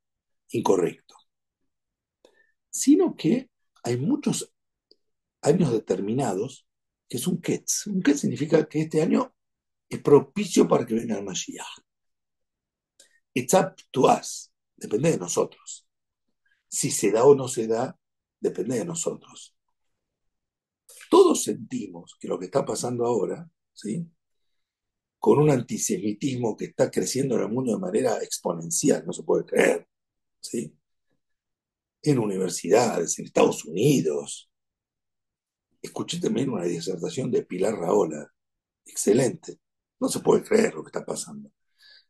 incorrecto, 0.49 1.15
sino 2.69 3.15
que 3.15 3.49
hay 3.83 3.97
muchos 3.97 4.53
años 5.41 5.71
determinados 5.71 6.67
que 7.13 7.17
es 7.17 7.27
un 7.27 7.39
Ketz. 7.39 7.85
Un 7.85 8.01
Ketz 8.01 8.21
significa 8.21 8.67
que 8.67 8.81
este 8.81 8.99
año 8.99 9.35
es 9.87 10.01
propicio 10.01 10.67
para 10.67 10.83
que 10.83 10.95
venga 10.95 11.15
el 11.15 11.23
Mashiach. 11.23 11.83
It's 13.35 13.53
up 13.53 13.75
to 13.91 14.07
us. 14.07 14.51
Depende 14.75 15.11
de 15.11 15.19
nosotros. 15.19 15.87
Si 16.67 16.89
se 16.89 17.11
da 17.11 17.23
o 17.23 17.35
no 17.35 17.47
se 17.47 17.67
da, 17.67 17.95
depende 18.39 18.79
de 18.79 18.85
nosotros. 18.85 19.55
Todos 21.11 21.43
sentimos 21.43 22.17
que 22.19 22.27
lo 22.27 22.39
que 22.39 22.45
está 22.45 22.65
pasando 22.65 23.05
ahora, 23.05 23.47
¿sí? 23.71 24.09
con 25.19 25.37
un 25.37 25.51
antisemitismo 25.51 26.57
que 26.57 26.65
está 26.65 26.89
creciendo 26.89 27.35
en 27.35 27.41
el 27.41 27.49
mundo 27.49 27.73
de 27.73 27.79
manera 27.79 28.23
exponencial, 28.23 29.05
no 29.05 29.13
se 29.13 29.21
puede 29.21 29.45
creer, 29.45 29.87
¿sí? 30.39 30.75
en 32.01 32.17
universidades, 32.17 33.19
en 33.19 33.25
Estados 33.25 33.65
Unidos, 33.65 34.49
Escuché 35.83 36.19
también 36.19 36.49
una 36.49 36.63
disertación 36.63 37.29
de 37.29 37.43
Pilar 37.43 37.75
Raola, 37.75 38.25
excelente. 38.85 39.59
No 39.99 40.07
se 40.07 40.21
puede 40.21 40.41
creer 40.41 40.73
lo 40.73 40.81
que 40.83 40.87
está 40.87 41.05
pasando. 41.05 41.51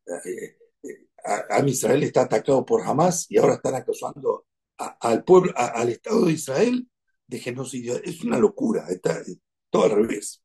Eh, 0.06 0.58
eh, 0.84 1.08
a, 1.26 1.60
Israel 1.68 2.04
está 2.04 2.22
atacado 2.22 2.64
por 2.66 2.84
Hamas 2.84 3.26
y 3.30 3.40
ahora 3.40 3.56
están 3.56 3.74
acusando 3.74 4.46
al 4.78 5.24
pueblo, 5.24 5.54
al 5.56 5.90
Estado 5.90 6.26
de 6.26 6.34
Israel 6.34 6.88
de 7.26 7.40
genocidio. 7.40 7.96
Es 8.04 8.24
una 8.24 8.38
locura, 8.38 8.86
está 8.90 9.24
todo 9.72 9.86
al 9.86 9.92
revés. 9.92 10.44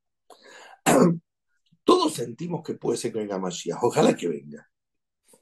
Todos 1.85 2.15
sentimos 2.15 2.63
que 2.65 2.75
puede 2.75 2.97
ser 2.97 3.13
que 3.13 3.19
venga 3.19 3.39
Mashiach. 3.39 3.83
Ojalá 3.83 4.17
que 4.17 4.29
venga. 4.29 4.71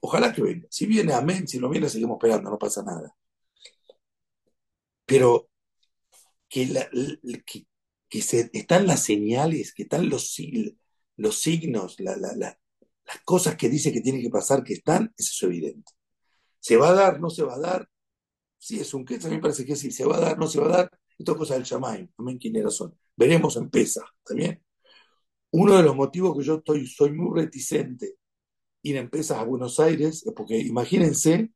Ojalá 0.01 0.33
que 0.33 0.41
venga. 0.41 0.67
Si 0.69 0.85
viene, 0.85 1.13
amén. 1.13 1.47
Si 1.47 1.59
no 1.59 1.69
viene, 1.69 1.89
seguimos 1.89 2.17
esperando, 2.17 2.49
no 2.49 2.57
pasa 2.57 2.83
nada. 2.83 3.15
Pero 5.05 5.49
que, 6.49 6.67
la, 6.67 6.89
que, 7.45 7.67
que 8.09 8.21
se, 8.21 8.49
están 8.53 8.87
las 8.87 9.03
señales, 9.03 9.73
que 9.73 9.83
están 9.83 10.09
los, 10.09 10.35
los 11.17 11.39
signos, 11.39 11.97
las 11.99 12.57
cosas 13.25 13.55
que 13.55 13.69
dice 13.69 13.91
que 13.91 14.01
tiene 14.01 14.21
que 14.21 14.29
pasar, 14.29 14.63
que 14.63 14.73
están, 14.73 15.13
eso 15.17 15.33
es 15.33 15.43
evidente. 15.43 15.93
¿Se 16.59 16.77
va 16.77 16.89
a 16.89 16.93
dar? 16.93 17.19
¿No 17.19 17.29
se 17.29 17.43
va 17.43 17.55
a 17.55 17.59
dar? 17.59 17.89
Sí, 18.57 18.79
es 18.79 18.93
un 18.93 19.05
que, 19.05 19.15
a 19.15 19.29
mí 19.29 19.35
me 19.35 19.39
parece 19.39 19.65
que 19.65 19.75
sí, 19.75 19.91
se 19.91 20.05
va 20.05 20.17
a 20.17 20.19
dar, 20.19 20.37
no 20.37 20.47
se 20.47 20.59
va 20.59 20.67
a 20.67 20.77
dar, 20.77 20.99
esto 21.17 21.31
es 21.31 21.37
cosa 21.37 21.53
del 21.55 21.63
Shamay, 21.63 22.07
también 22.15 22.37
quién 22.37 22.63
razón. 22.63 22.97
Veremos 23.15 23.55
en 23.57 23.69
Pesa, 23.69 24.05
¿también? 24.23 24.63
Uno 25.51 25.77
de 25.77 25.83
los 25.83 25.95
motivos 25.95 26.37
que 26.37 26.43
yo 26.43 26.55
estoy, 26.55 26.87
soy 26.87 27.13
muy 27.13 27.39
reticente 27.39 28.17
ir 28.83 28.97
en 28.97 29.09
Pesas 29.09 29.39
a 29.39 29.43
Buenos 29.43 29.79
Aires 29.79 30.25
es 30.25 30.33
porque 30.33 30.57
imagínense 30.59 31.51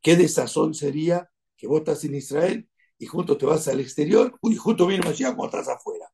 qué 0.00 0.16
desazón 0.16 0.74
sería 0.74 1.30
que 1.56 1.66
vos 1.66 1.80
estás 1.80 2.04
en 2.04 2.14
Israel 2.14 2.68
y 3.02 3.06
junto 3.06 3.36
te 3.36 3.44
vas 3.46 3.66
al 3.66 3.80
exterior, 3.80 4.38
y 4.42 4.54
justo 4.54 4.86
viene 4.86 5.04
Mashiach 5.04 5.34
cuando 5.34 5.58
estás 5.58 5.74
afuera. 5.74 6.08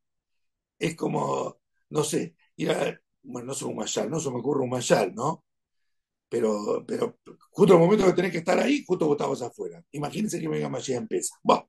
Es 0.79 0.97
como, 0.97 1.59
no 1.91 2.03
sé, 2.03 2.35
ir 2.57 2.71
a, 2.71 2.99
bueno, 3.23 3.49
no 3.49 3.55
soy 3.55 3.69
un 3.69 3.77
mayal, 3.77 4.11
no 4.11 4.19
se 4.19 4.31
me 4.31 4.39
ocurre 4.39 4.63
un 4.63 4.71
mayal, 4.71 5.15
¿no? 5.15 5.45
Pero, 6.31 6.87
pero 6.87 7.19
justo 7.51 7.75
el 7.75 7.79
momento 7.79 8.07
que 8.07 8.15
tenés 8.15 8.33
que 8.33 8.39
estar 8.39 8.59
ahí, 8.59 8.85
justo 8.87 9.07
vos 9.07 9.17
estabas 9.17 9.43
afuera. 9.43 9.85
Imagínense 9.93 10.41
que 10.41 10.49
venga 10.49 10.71
Mashiach 10.71 11.03
en 11.03 11.09
pesa. 11.09 11.35
Bueno, 11.43 11.69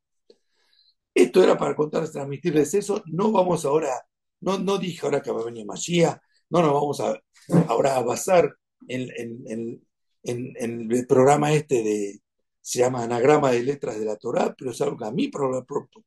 esto 1.14 1.44
era 1.44 1.58
para 1.58 1.76
contarles, 1.76 2.14
transmitirles 2.14 2.74
eso. 2.76 3.04
No 3.08 3.34
vamos 3.34 3.66
ahora, 3.66 3.92
no, 4.40 4.58
no 4.58 4.78
dije 4.78 5.06
ahora 5.06 5.22
que 5.22 5.32
va 5.32 5.42
a 5.42 5.46
venir 5.46 5.66
Mashiach, 5.66 6.18
no 6.50 6.62
nos 6.62 6.72
vamos 6.72 7.02
ahora 7.68 7.98
a 7.98 8.04
basar 8.04 8.56
en, 8.88 9.10
en, 9.18 9.84
en, 10.24 10.54
en 10.56 10.92
el 10.94 11.06
programa 11.08 11.52
este 11.52 11.84
de, 11.84 12.22
se 12.62 12.80
llama 12.80 13.04
anagrama 13.04 13.52
de 13.52 13.64
letras 13.64 14.00
de 14.00 14.06
la 14.06 14.18
Torah, 14.18 14.54
pero 14.58 14.72
es 14.72 14.82
algo 14.82 14.98
que 14.98 15.06
a 15.06 15.12
mí 15.12 15.32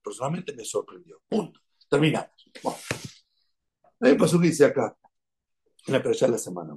personalmente 0.02 0.54
me 0.54 0.64
sorprendió. 0.64 1.22
Punto. 1.28 1.60
Terminamos. 1.88 2.50
Bueno. 2.62 2.78
Hay 4.00 4.12
un 4.12 4.18
paso 4.18 4.40
que 4.40 4.48
dice 4.48 4.64
acá, 4.64 4.96
en 5.86 5.92
la 5.92 6.00
de 6.00 6.28
la 6.28 6.38
semana. 6.38 6.76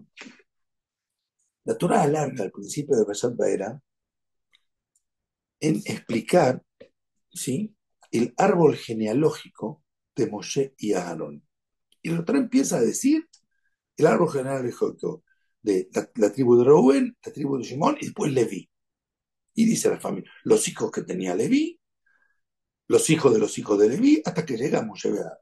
La 1.63 1.77
Torah 1.77 2.03
alarga 2.03 2.43
al 2.43 2.51
principio 2.51 2.95
de 2.95 3.05
Peshat 3.05 3.35
Baera 3.35 3.79
en 5.59 5.77
explicar 5.85 6.63
¿sí? 7.31 7.75
el 8.11 8.33
árbol 8.37 8.75
genealógico 8.75 9.83
de 10.15 10.27
Moshe 10.27 10.75
y 10.77 10.93
Aarón. 10.93 11.43
Y 12.01 12.09
la 12.09 12.23
Torah 12.23 12.39
empieza 12.39 12.77
a 12.77 12.81
decir 12.81 13.27
el 13.97 14.07
árbol 14.07 14.31
genealógico 14.31 15.23
de 15.61 15.89
la, 15.93 16.09
la 16.15 16.31
tribu 16.31 16.57
de 16.57 16.65
Reuben, 16.65 17.17
la 17.25 17.33
tribu 17.33 17.57
de 17.57 17.63
Shimón 17.63 17.97
y 17.99 18.05
después 18.05 18.31
Leví. 18.31 18.69
Y 19.55 19.65
dice 19.65 19.89
la 19.89 19.99
familia, 19.99 20.29
los 20.43 20.67
hijos 20.67 20.91
que 20.91 21.01
tenía 21.01 21.33
Leví, 21.33 21.79
los 22.87 23.09
hijos 23.09 23.33
de 23.33 23.39
los 23.39 23.57
hijos 23.57 23.79
de 23.79 23.89
Leví, 23.89 24.21
hasta 24.23 24.45
que 24.45 24.57
llegamos 24.57 25.03
a 25.05 25.39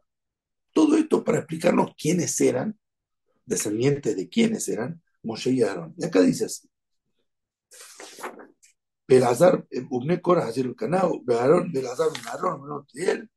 Todo 0.71 0.95
esto 0.95 1.23
para 1.23 1.39
explicarnos 1.39 1.91
quiénes 1.97 2.39
eran, 2.39 2.79
descendientes 3.45 4.15
de 4.15 4.29
quiénes 4.29 4.67
eran 4.69 5.01
Moshe 5.23 5.51
y 5.51 5.61
Aarón. 5.61 5.93
Y 5.97 6.05
acá 6.05 6.21
dice 6.21 6.45
así. 6.45 6.69
Belazar, 9.07 9.65
Ubne 9.89 10.21
Korah, 10.21 10.47
Hacer 10.47 10.65
el 10.65 10.75
Canao, 10.75 11.23
Aarón, 11.27 11.71
Belazar, 11.71 12.07
Aarón, 12.27 12.67
no 12.67 12.85
él, 12.93 13.29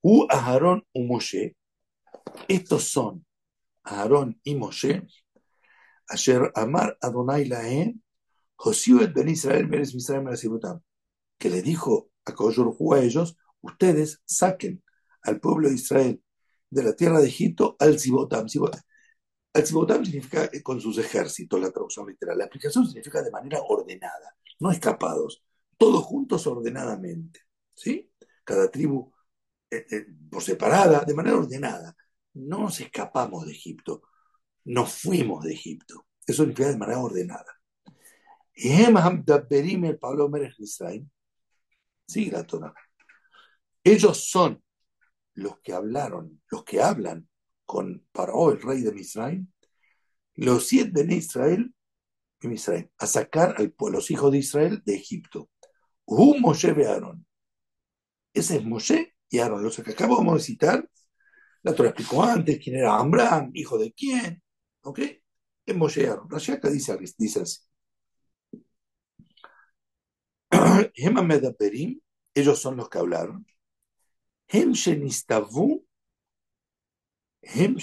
U 0.00 0.26
Aarón, 0.28 0.84
U 0.92 1.04
Moshe. 1.04 1.56
Estos 2.48 2.88
son 2.88 3.24
Aarón 3.84 4.40
y 4.42 4.54
Moshe, 4.54 5.06
Asher 6.08 6.50
Amar 6.54 6.96
Adonai 7.00 7.46
Lahem, 7.46 8.00
Josiuet 8.62 9.12
Ben 9.12 9.28
Israel, 9.28 9.68
que 11.36 11.50
le 11.50 11.62
dijo 11.62 12.10
a 12.24 12.32
Koyorhu 12.32 12.94
a 12.94 13.00
ellos, 13.00 13.36
ustedes 13.60 14.22
saquen 14.24 14.84
al 15.22 15.40
pueblo 15.40 15.68
de 15.68 15.74
Israel 15.74 16.22
de 16.70 16.82
la 16.84 16.94
tierra 16.94 17.20
de 17.20 17.26
Egipto 17.26 17.74
al 17.80 17.98
Zibotam. 17.98 18.46
Al 19.54 19.66
Zibotam 19.66 20.04
significa 20.04 20.44
eh, 20.44 20.62
con 20.62 20.80
sus 20.80 20.96
ejércitos, 20.98 21.60
la 21.60 21.72
traducción 21.72 22.06
literal. 22.06 22.38
La 22.38 22.44
aplicación 22.44 22.86
significa 22.86 23.20
de 23.20 23.32
manera 23.32 23.60
ordenada, 23.66 24.36
no 24.60 24.70
escapados, 24.70 25.42
todos 25.76 26.04
juntos 26.04 26.46
ordenadamente. 26.46 27.40
¿sí? 27.74 28.12
Cada 28.44 28.70
tribu 28.70 29.12
eh, 29.70 29.86
eh, 29.90 30.06
por 30.30 30.40
separada, 30.40 31.04
de 31.04 31.14
manera 31.14 31.36
ordenada. 31.36 31.96
No 32.34 32.60
nos 32.60 32.80
escapamos 32.80 33.44
de 33.44 33.50
Egipto, 33.50 34.02
nos 34.66 34.92
fuimos 34.92 35.42
de 35.42 35.52
Egipto. 35.52 36.06
Eso 36.24 36.44
significa 36.44 36.68
de 36.68 36.78
manera 36.78 37.00
ordenada. 37.00 37.61
Sigue 42.06 42.30
la 42.30 42.44
Torah. 42.44 42.74
Ellos 43.84 44.28
son 44.28 44.62
los 45.34 45.58
que 45.60 45.72
hablaron, 45.72 46.42
los 46.50 46.64
que 46.64 46.80
hablan 46.80 47.28
con 47.64 48.06
Paró, 48.12 48.52
el 48.52 48.60
rey 48.60 48.82
de 48.82 48.92
Misraim, 48.92 49.48
los 50.34 50.66
siete 50.66 51.04
de 51.04 51.14
Israel, 51.14 51.74
Israel, 52.40 52.90
a 52.98 53.06
sacar 53.06 53.56
a 53.58 53.90
los 53.90 54.10
hijos 54.10 54.32
de 54.32 54.38
Israel 54.38 54.82
de 54.84 54.94
Egipto. 54.94 55.50
Un 56.04 56.40
Moshe 56.40 56.72
ve 56.72 56.86
Aarón. 56.86 57.26
Ese 58.34 58.56
es 58.56 58.64
Moshe 58.64 59.14
y 59.28 59.38
Aarón. 59.38 59.62
Los 59.62 59.80
que 59.80 59.92
acabamos 59.92 60.34
de 60.34 60.40
citar, 60.40 60.88
la 61.62 61.74
Torah 61.74 61.90
explicó 61.90 62.22
antes 62.22 62.58
quién 62.62 62.76
era 62.76 62.96
Amram, 62.96 63.50
hijo 63.54 63.78
de 63.78 63.92
quién. 63.92 64.42
¿Ok? 64.82 65.00
Es 65.66 65.76
Moshe 65.76 66.02
y 66.02 66.06
Aarón. 66.06 66.28
Rashaka 66.28 66.70
dice, 66.70 66.98
dice 67.18 67.40
así. 67.40 67.60
ellos 72.34 72.58
son 72.60 72.76
los 72.76 72.88
que 72.88 72.98
hablaron. 72.98 73.46
Hem 74.48 74.72
Shenistavu, 74.72 75.86
Hem. 77.42 77.76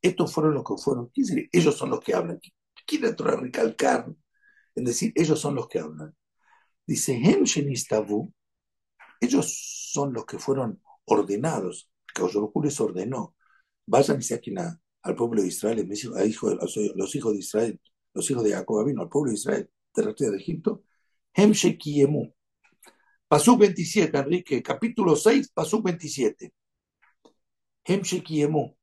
Estos 0.00 0.32
fueron 0.32 0.54
los 0.54 0.64
que 0.64 0.76
fueron. 0.76 1.10
Ellos 1.52 1.76
son 1.76 1.90
los 1.90 2.00
que 2.00 2.14
hablan. 2.14 2.40
Quiere 2.86 3.14
recalcar 3.16 4.06
en 4.74 4.84
decir, 4.84 5.12
ellos 5.14 5.40
son 5.40 5.54
los 5.54 5.68
que 5.68 5.78
hablan. 5.78 6.14
Dice, 6.86 7.14
Hem 7.14 7.44
Shenistavu, 7.44 8.32
ellos 9.20 9.90
son 9.92 10.12
los 10.12 10.26
que 10.26 10.38
fueron 10.38 10.82
ordenados. 11.04 11.90
Que 12.14 12.22
les 12.62 12.80
ordenó. 12.80 13.34
Vayan 13.86 14.18
y 14.18 14.22
saquen 14.22 14.58
al 14.58 15.14
pueblo 15.16 15.42
de 15.42 15.48
Israel, 15.48 15.86
a, 16.16 16.24
hijo, 16.24 16.48
a 16.48 16.66
los 16.94 17.14
hijos 17.14 17.32
de 17.32 17.38
Israel, 17.38 17.80
los 18.14 18.30
hijos 18.30 18.44
de 18.44 18.52
Jacob 18.52 18.86
vino 18.86 19.02
al 19.02 19.08
pueblo 19.08 19.30
de 19.30 19.34
Israel, 19.34 19.70
de 19.94 20.30
de 20.30 20.36
Egipto. 20.36 20.84
Hem 21.34 21.52
Shekiemu. 21.52 22.32
Pasú 23.26 23.56
27, 23.56 24.16
Enrique, 24.16 24.62
capítulo 24.62 25.16
6, 25.16 25.50
Pasú 25.52 25.82
27. 25.82 26.52
Hem 27.84 28.00
Shekiemu. 28.02 28.76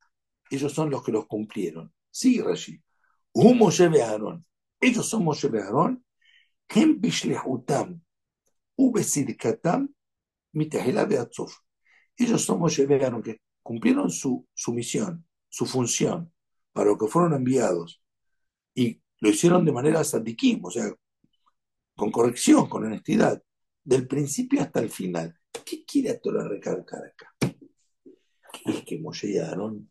Ellos 0.50 0.72
son 0.72 0.90
los 0.90 1.02
que 1.02 1.12
los 1.12 1.26
cumplieron. 1.26 1.92
Sí, 2.10 2.40
Rashi. 2.40 2.82
Un 3.32 3.56
Moshe 3.56 3.84
Aarón. 3.84 4.44
Ellos 4.78 5.08
son 5.08 5.24
Moshe 5.24 5.48
Aarón. 5.48 6.04
Hem 6.68 7.00
Bishlehutam. 7.00 8.02
Ubesirkatam. 8.76 9.88
Mitahela 10.52 11.06
Beatzuf. 11.06 11.56
Ellos 12.16 12.44
son 12.44 12.58
Moshe 12.58 12.86
Aarón 12.86 13.22
que 13.22 13.40
cumplieron 13.62 14.10
su, 14.10 14.46
su 14.52 14.74
misión, 14.74 15.26
su 15.48 15.64
función, 15.64 16.30
para 16.72 16.90
lo 16.90 16.98
que 16.98 17.06
fueron 17.06 17.32
enviados. 17.32 18.02
Y 18.74 19.00
lo 19.20 19.30
hicieron 19.30 19.64
de 19.64 19.72
manera 19.72 20.04
sadikim, 20.04 20.62
o 20.64 20.70
sea, 20.70 20.92
con 21.96 22.10
corrección, 22.10 22.68
con 22.68 22.84
honestidad, 22.84 23.42
del 23.84 24.06
principio 24.06 24.62
hasta 24.62 24.80
el 24.80 24.90
final. 24.90 25.34
¿Qué 25.64 25.84
quiere 25.84 26.18
Torah 26.18 26.48
recalcar 26.48 27.04
acá? 27.04 27.34
Es 28.64 28.82
que 28.84 28.98
Moshe 28.98 29.30
y 29.30 29.38
Aarón 29.38 29.90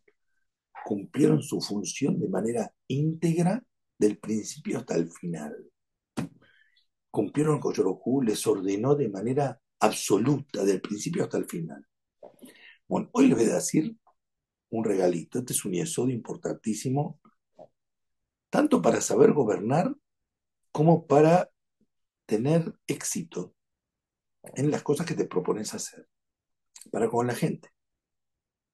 cumplieron 0.84 1.42
su 1.42 1.60
función 1.60 2.18
de 2.18 2.28
manera 2.28 2.72
íntegra 2.88 3.62
del 3.98 4.18
principio 4.18 4.78
hasta 4.78 4.96
el 4.96 5.10
final. 5.10 5.54
Cumplieron 7.10 7.60
con 7.60 7.74
Yorohu, 7.74 8.22
les 8.22 8.46
ordenó 8.46 8.94
de 8.94 9.08
manera 9.08 9.60
absoluta, 9.80 10.64
del 10.64 10.80
principio 10.80 11.24
hasta 11.24 11.38
el 11.38 11.44
final. 11.44 11.86
Bueno, 12.88 13.10
hoy 13.12 13.28
les 13.28 13.38
voy 13.38 13.46
a 13.46 13.54
decir 13.54 13.96
un 14.70 14.84
regalito. 14.84 15.38
Este 15.38 15.52
es 15.52 15.64
un 15.64 15.72
yesodo 15.72 16.10
importantísimo, 16.10 17.20
tanto 18.50 18.80
para 18.82 19.00
saber 19.00 19.32
gobernar 19.32 19.94
como 20.72 21.06
para 21.06 21.51
tener 22.26 22.74
éxito 22.86 23.54
en 24.54 24.70
las 24.70 24.82
cosas 24.82 25.06
que 25.06 25.14
te 25.14 25.26
propones 25.26 25.74
hacer 25.74 26.08
para 26.90 27.08
con 27.08 27.26
la 27.26 27.34
gente. 27.34 27.70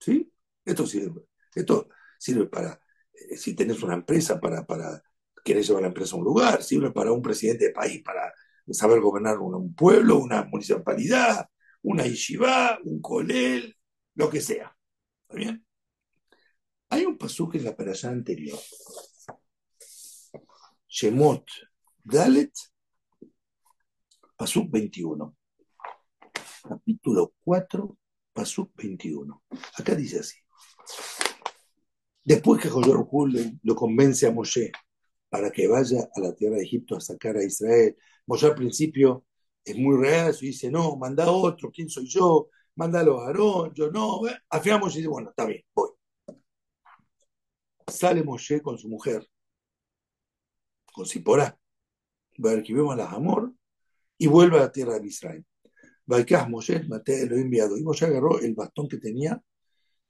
¿Sí? 0.00 0.32
Esto 0.64 0.86
sirve. 0.86 1.22
Esto 1.54 1.88
sirve 2.18 2.46
para, 2.46 2.80
eh, 3.12 3.36
si 3.36 3.54
tenés 3.54 3.82
una 3.82 3.94
empresa, 3.94 4.40
para, 4.40 4.64
para 4.64 5.02
querer 5.44 5.64
llevar 5.64 5.82
la 5.82 5.88
empresa 5.88 6.14
a 6.14 6.18
un 6.18 6.24
lugar, 6.24 6.62
sirve 6.62 6.92
para 6.92 7.12
un 7.12 7.22
presidente 7.22 7.66
de 7.66 7.72
país, 7.72 8.02
para 8.02 8.32
saber 8.70 9.00
gobernar 9.00 9.38
un, 9.38 9.74
pueblo, 9.74 10.18
una 10.18 10.44
municipalidad, 10.44 11.48
una 11.82 12.04
yeshiva, 12.04 12.78
un 12.84 13.00
colel, 13.00 13.76
lo 14.14 14.28
que 14.28 14.40
sea. 14.40 14.76
¿Está 15.22 15.36
bien? 15.36 15.64
Hay 16.90 17.04
un 17.04 17.18
pasaje 17.18 17.58
en 17.58 17.64
la 17.64 17.76
allá 17.78 18.08
anterior. 18.08 18.58
Shemot 20.88 21.46
Dalet, 22.02 22.52
Pasuk 24.38 24.70
21 24.70 25.36
capítulo 26.62 27.34
4, 27.42 27.98
Pasuk 28.32 28.70
21. 28.76 29.42
Acá 29.76 29.96
dice 29.96 30.20
así. 30.20 30.36
Después 32.22 32.62
que 32.62 32.68
Josué 32.68 32.94
lo 33.64 33.74
convence 33.74 34.28
a 34.28 34.30
Moshe 34.30 34.70
para 35.28 35.50
que 35.50 35.66
vaya 35.66 36.08
a 36.14 36.20
la 36.20 36.36
tierra 36.36 36.54
de 36.54 36.62
Egipto 36.62 36.94
a 36.94 37.00
sacar 37.00 37.36
a 37.36 37.42
Israel, 37.42 37.96
Moshe 38.26 38.46
al 38.46 38.54
principio 38.54 39.24
es 39.64 39.76
muy 39.76 39.96
real 39.96 40.32
y 40.40 40.46
dice, 40.46 40.70
no, 40.70 40.96
manda 40.96 41.28
otro, 41.32 41.72
¿quién 41.72 41.88
soy 41.88 42.06
yo? 42.06 42.48
Mándalo 42.76 43.20
a 43.20 43.26
Aarón, 43.26 43.74
yo 43.74 43.90
no. 43.90 44.20
Al 44.50 44.60
final 44.60 44.78
Moshe 44.78 44.98
dice, 44.98 45.08
bueno, 45.08 45.30
está 45.30 45.46
bien, 45.46 45.64
voy. 45.74 45.90
Sale 47.88 48.22
Moshe 48.22 48.62
con 48.62 48.78
su 48.78 48.88
mujer, 48.88 49.28
con 50.92 51.06
va 52.44 52.92
a 52.92 52.96
las 52.96 53.12
amor 53.12 53.57
y 54.18 54.26
vuelve 54.26 54.58
a 54.58 54.62
la 54.62 54.72
tierra 54.72 54.98
de 54.98 55.06
Israel. 55.06 55.46
Baikás 56.04 56.48
Moshe, 56.48 56.82
Mate 56.84 57.26
lo 57.26 57.36
he 57.36 57.40
enviado. 57.40 57.76
Y 57.76 57.82
Moshe 57.82 58.06
agarró 58.06 58.40
el 58.40 58.54
bastón 58.54 58.88
que 58.88 58.98
tenía 58.98 59.40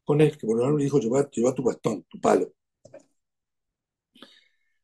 con 0.05 0.21
él, 0.21 0.37
que 0.39 0.47
por 0.47 0.57
lo 0.57 0.65
menos 0.65 0.79
le 0.79 0.85
dijo, 0.85 0.99
lleva, 0.99 1.29
lleva 1.31 1.55
tu 1.55 1.63
bastón, 1.63 2.05
tu 2.09 2.19
palo. 2.21 2.55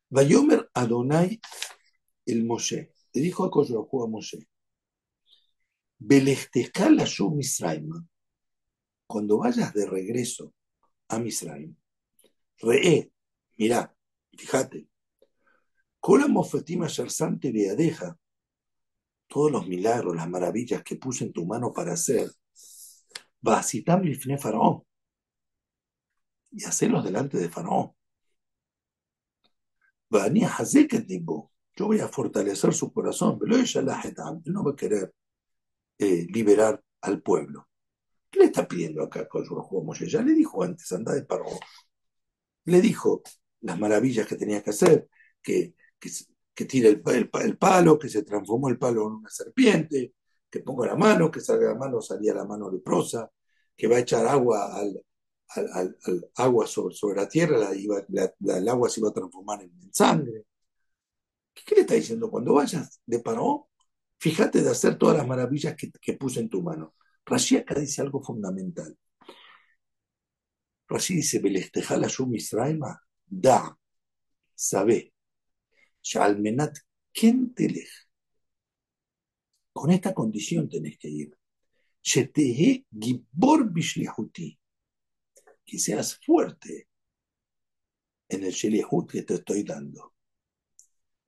Vayomer 0.09 0.69
Adonai 0.73 1.39
el 2.25 2.45
Moshe. 2.45 2.93
Le 3.13 3.21
dijo 3.21 3.43
a 3.43 3.51
Koyohu 3.51 4.03
a 4.03 4.07
Moshe. 4.07 4.47
la 5.99 7.05
Shu 7.05 7.31
Misraim. 7.31 7.89
Cuando 9.07 9.37
vayas 9.37 9.73
de 9.73 9.85
regreso 9.85 10.53
a 11.09 11.19
Misraim, 11.19 11.75
re, 12.57 13.11
mirá, 13.57 13.95
fíjate. 14.35 14.87
Kola 15.99 16.27
Mofetima 16.27 16.87
Sharsante 16.87 17.51
Beadeja 17.51 18.17
todos 19.27 19.51
los 19.51 19.67
milagros, 19.67 20.15
las 20.15 20.29
maravillas 20.29 20.83
que 20.83 20.95
puse 20.97 21.25
en 21.25 21.33
tu 21.33 21.45
mano 21.45 21.73
para 21.73 21.93
hacer, 21.93 22.29
Basitam 23.41 24.01
Lifne 24.01 24.37
Faraón, 24.37 24.83
y 26.51 26.63
hacerlos 26.63 27.03
delante 27.03 27.37
de 27.37 27.49
Faraón. 27.49 27.91
Yo 31.77 31.87
voy 31.87 31.99
a 31.99 32.07
fortalecer 32.07 32.73
su 32.73 32.91
corazón, 32.93 33.37
pero 33.37 33.57
ella 33.57 33.81
no 34.45 34.63
va 34.63 34.71
a 34.71 34.75
querer 34.75 35.13
eh, 35.97 36.25
liberar 36.29 36.81
al 37.01 37.21
pueblo. 37.21 37.67
¿Qué 38.29 38.39
le 38.39 38.45
está 38.45 38.67
pidiendo 38.67 39.03
acá 39.03 39.27
con 39.27 39.45
Moshe? 39.85 40.09
Ya 40.09 40.21
le 40.21 40.33
dijo 40.33 40.63
antes, 40.63 40.91
anda 40.91 41.13
de 41.13 41.25
Faraón. 41.25 41.59
Le 42.65 42.81
dijo 42.81 43.21
las 43.61 43.79
maravillas 43.79 44.27
que 44.27 44.35
tenía 44.35 44.63
que 44.63 44.69
hacer, 44.71 45.09
que, 45.41 45.75
que 45.99 46.09
que 46.55 46.65
tire 46.65 46.89
el, 46.89 47.57
palo, 47.57 47.99
que 47.99 48.09
se 48.09 48.23
transformó 48.23 48.69
el 48.69 48.79
palo 48.79 49.07
en 49.07 49.13
una 49.15 49.29
serpiente, 49.29 50.13
que 50.49 50.61
ponga 50.61 50.87
la 50.87 50.95
mano, 50.95 51.29
que 51.29 51.41
salga 51.41 51.69
la 51.69 51.75
mano, 51.75 52.01
salía 52.01 52.33
la 52.33 52.45
mano 52.45 52.71
leprosa, 52.71 53.29
que 53.75 53.87
va 53.87 53.97
a 53.97 53.99
echar 53.99 54.25
agua 54.25 54.73
al, 54.73 55.03
agua 56.35 56.65
sobre, 56.65 57.15
la 57.15 57.27
tierra, 57.27 57.71
el 57.71 58.69
agua 58.69 58.89
se 58.89 59.01
iba 59.01 59.09
a 59.09 59.13
transformar 59.13 59.63
en, 59.63 59.93
sangre. 59.93 60.45
¿Qué, 61.53 61.75
le 61.75 61.81
está 61.81 61.95
diciendo? 61.95 62.29
Cuando 62.29 62.53
vayas 62.53 63.01
de 63.05 63.19
Paró, 63.19 63.69
fíjate 64.19 64.61
de 64.61 64.69
hacer 64.69 64.97
todas 64.97 65.17
las 65.17 65.27
maravillas 65.27 65.75
que, 65.75 65.91
que 65.91 66.13
puse 66.13 66.39
en 66.39 66.49
tu 66.49 66.61
mano. 66.61 66.95
Rashi 67.25 67.57
acá 67.57 67.75
dice 67.75 68.01
algo 68.01 68.21
fundamental. 68.23 68.97
Rashi 70.87 71.15
dice, 71.15 71.39
Belestejala 71.39 72.07
Misraima, 72.27 73.01
da, 73.25 73.77
sabe, 74.53 75.14
Shalmenat, 76.05 76.77
Kentelech. 77.11 77.89
Con 79.73 79.91
esta 79.91 80.13
condición 80.13 80.69
tenés 80.69 80.97
que 80.99 81.09
ir. 81.09 81.35
Gibor 82.01 83.73
Bishlihuti 83.73 84.59
que 85.65 85.79
seas 85.79 86.19
fuerte 86.23 86.87
en 88.29 88.43
el 88.43 88.51
Shelihut 88.51 89.09
que 89.09 89.23
te 89.23 89.33
estoy 89.35 89.63
dando. 89.63 90.13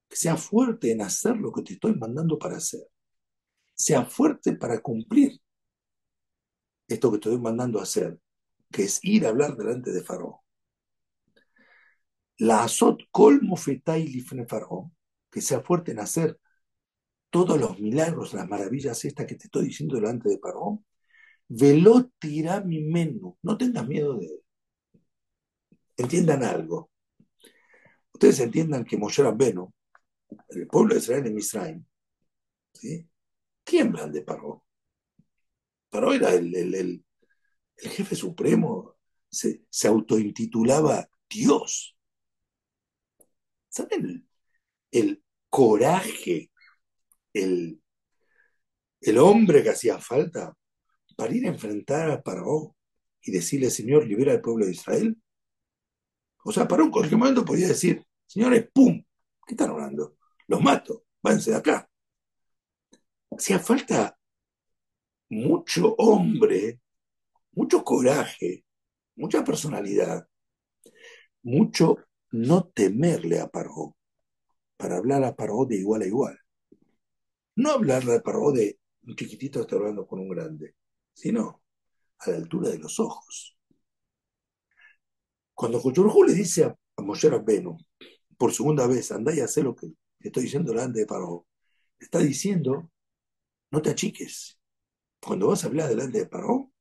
Que 0.07 0.15
seas 0.15 0.41
fuerte 0.43 0.91
en 0.91 1.01
hacer 1.01 1.35
lo 1.37 1.51
que 1.51 1.63
te 1.63 1.73
estoy 1.73 1.95
mandando 1.95 2.37
para 2.37 2.57
hacer. 2.57 2.87
Sea 3.73 4.05
fuerte 4.05 4.53
para 4.53 4.79
cumplir 4.79 5.41
esto 6.87 7.11
que 7.11 7.17
te 7.17 7.29
estoy 7.29 7.41
mandando 7.41 7.81
hacer, 7.81 8.19
que 8.71 8.83
es 8.83 9.03
ir 9.03 9.25
a 9.25 9.29
hablar 9.29 9.57
delante 9.57 9.91
de 9.91 10.03
Faraón. 10.03 10.35
La 12.39 12.63
azot 12.63 13.01
colmo 13.11 13.55
fetai 13.55 14.07
lifne 14.07 14.45
Faraón, 14.47 14.95
que 15.31 15.41
sea 15.41 15.61
fuerte 15.61 15.91
en 15.91 15.99
hacer 15.99 16.39
todos 17.29 17.59
los 17.59 17.79
milagros, 17.79 18.33
las 18.33 18.47
maravillas 18.47 19.03
estas 19.05 19.25
que 19.25 19.35
te 19.35 19.45
estoy 19.45 19.65
diciendo 19.65 19.95
delante 19.95 20.29
de 20.29 20.39
Faraón, 20.39 20.85
Velo 21.49 22.11
tira 22.19 22.61
mi 22.61 22.81
menú. 22.81 23.37
No 23.41 23.57
tengas 23.57 23.87
miedo 23.87 24.17
de 24.17 24.25
él. 24.25 24.43
Entiendan 25.95 26.43
algo. 26.43 26.91
Ustedes 28.13 28.39
entiendan 28.39 28.83
que 28.83 28.97
Moshe 28.97 29.23
Rabbenu, 29.23 29.73
el 30.49 30.67
pueblo 30.67 30.93
de 30.93 30.99
Israel 30.99 31.27
en 31.27 31.35
Misraim, 31.35 31.85
¿sí? 32.73 33.07
tiemblan 33.63 34.11
de 34.11 34.21
Paró. 34.21 34.65
Paró 35.89 36.13
era 36.13 36.33
el, 36.33 36.53
el, 36.55 37.05
jefe 37.77 38.15
supremo, 38.15 38.95
se, 39.29 39.63
se 39.69 39.87
autointitulaba 39.87 41.07
Dios. 41.29 41.96
¿Saben 43.77 44.27
el, 44.89 45.23
coraje, 45.51 46.49
el, 47.31 47.79
hombre 49.19 49.61
que 49.61 49.69
hacía 49.69 49.99
falta 49.99 50.57
para 51.15 51.35
ir 51.35 51.45
a 51.45 51.49
enfrentar 51.49 52.09
a 52.09 52.23
Paró 52.23 52.75
y 53.21 53.31
decirle, 53.31 53.69
Señor, 53.69 54.07
libera 54.07 54.31
al 54.31 54.41
pueblo 54.41 54.65
de 54.65 54.71
Israel? 54.71 55.15
O 56.43 56.51
sea, 56.51 56.67
Paró 56.67 56.85
en 56.85 56.89
cualquier 56.89 57.19
momento 57.19 57.45
podía 57.45 57.67
decir, 57.67 58.03
señores, 58.25 58.67
¡pum! 58.73 58.99
¿Qué 59.45 59.53
están 59.53 59.69
orando? 59.69 60.17
Los 60.47 60.63
mato, 60.63 61.05
váyanse 61.21 61.51
de 61.51 61.57
acá. 61.57 61.87
Hacía 63.29 63.59
falta 63.59 64.17
mucho 65.29 65.93
hombre, 65.99 66.81
mucho 67.51 67.83
coraje, 67.83 68.65
mucha 69.15 69.43
personalidad, 69.43 70.27
mucho 71.43 72.07
no 72.37 72.67
temerle 72.67 73.39
a 73.39 73.47
Paró, 73.47 73.95
para 74.77 74.97
hablar 74.97 75.23
a 75.23 75.35
Paró 75.35 75.65
de 75.65 75.77
igual 75.77 76.03
a 76.03 76.07
igual. 76.07 76.39
No 77.55 77.71
hablarle 77.71 78.15
a 78.15 78.21
Paró 78.21 78.51
de 78.51 78.79
un 79.03 79.15
chiquitito 79.15 79.61
está 79.61 79.75
hablando 79.75 80.05
con 80.05 80.19
un 80.19 80.29
grande 80.29 80.75
sino 81.17 81.63
a 82.19 82.29
la 82.29 82.37
altura 82.37 82.69
de 82.69 82.77
los 82.77 82.99
ojos. 82.99 83.57
Cuando 85.55 85.81
Cochurjú 85.81 86.23
le 86.23 86.33
dice 86.33 86.65
a, 86.65 86.77
Moshe 87.01 87.27
Rabbenu, 87.27 87.75
por 88.37 88.53
segunda 88.53 88.85
vez, 88.85 89.11
anda 89.11 89.33
y 89.33 89.39
hace 89.39 89.63
lo 89.63 89.75
que 89.75 89.87
estoy 90.19 90.43
diciendo 90.43 90.71
delante 90.71 90.99
de 90.99 91.07
Paró, 91.07 91.47
está 91.99 92.19
diciendo, 92.19 92.91
no 93.71 93.81
te 93.81 93.89
achiques. 93.89 94.59
Cuando 95.19 95.47
vas 95.47 95.63
a 95.63 95.67
hablar 95.67 95.89
delante 95.89 96.19
de 96.19 96.27
Paró, 96.27 96.71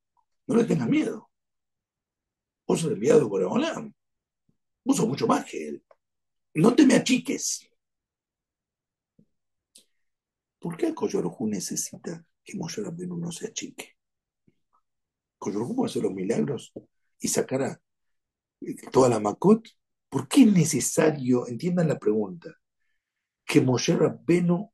no 0.47 0.57
le 0.57 0.65
tengas 0.65 0.89
miedo. 0.89 1.31
Vos 2.67 2.81
sos 2.81 2.93
enviado 2.93 3.29
por 3.31 3.43
Olam. 3.43 3.95
Sos 4.95 5.07
mucho 5.07 5.27
más 5.27 5.45
que 5.45 5.69
él. 5.69 5.85
No 6.55 6.75
te 6.75 6.87
me 6.87 6.95
achiques. 6.95 7.69
¿Por 10.59 10.77
qué 10.77 10.95
Coyorjú 10.95 11.47
necesita 11.47 12.25
que 12.43 12.57
Moshe 12.57 12.83
Rabbenu 12.83 13.17
no 13.17 13.31
se 13.31 13.49
achique? 13.49 13.97
¿Cómo 15.39 15.85
hacer 15.85 16.03
los 16.03 16.13
milagros 16.13 16.73
y 17.21 17.29
sacar 17.29 17.63
a 17.63 17.81
toda 18.91 19.09
la 19.09 19.21
Makot. 19.21 19.69
¿Por 20.09 20.29
qué 20.29 20.43
es 20.43 20.53
necesario, 20.53 21.47
entiendan 21.47 21.89
la 21.89 21.99
pregunta, 21.99 22.57
que 23.45 23.61
Moshe 23.61 23.97
Rabbenu 23.97 24.73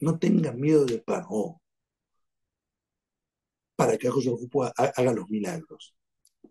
no 0.00 0.18
tenga 0.18 0.52
miedo 0.52 0.84
de 0.84 0.98
Paró 0.98 1.60
para 3.76 3.96
que 3.96 4.08
haga 4.08 5.12
los 5.12 5.28
milagros? 5.28 5.94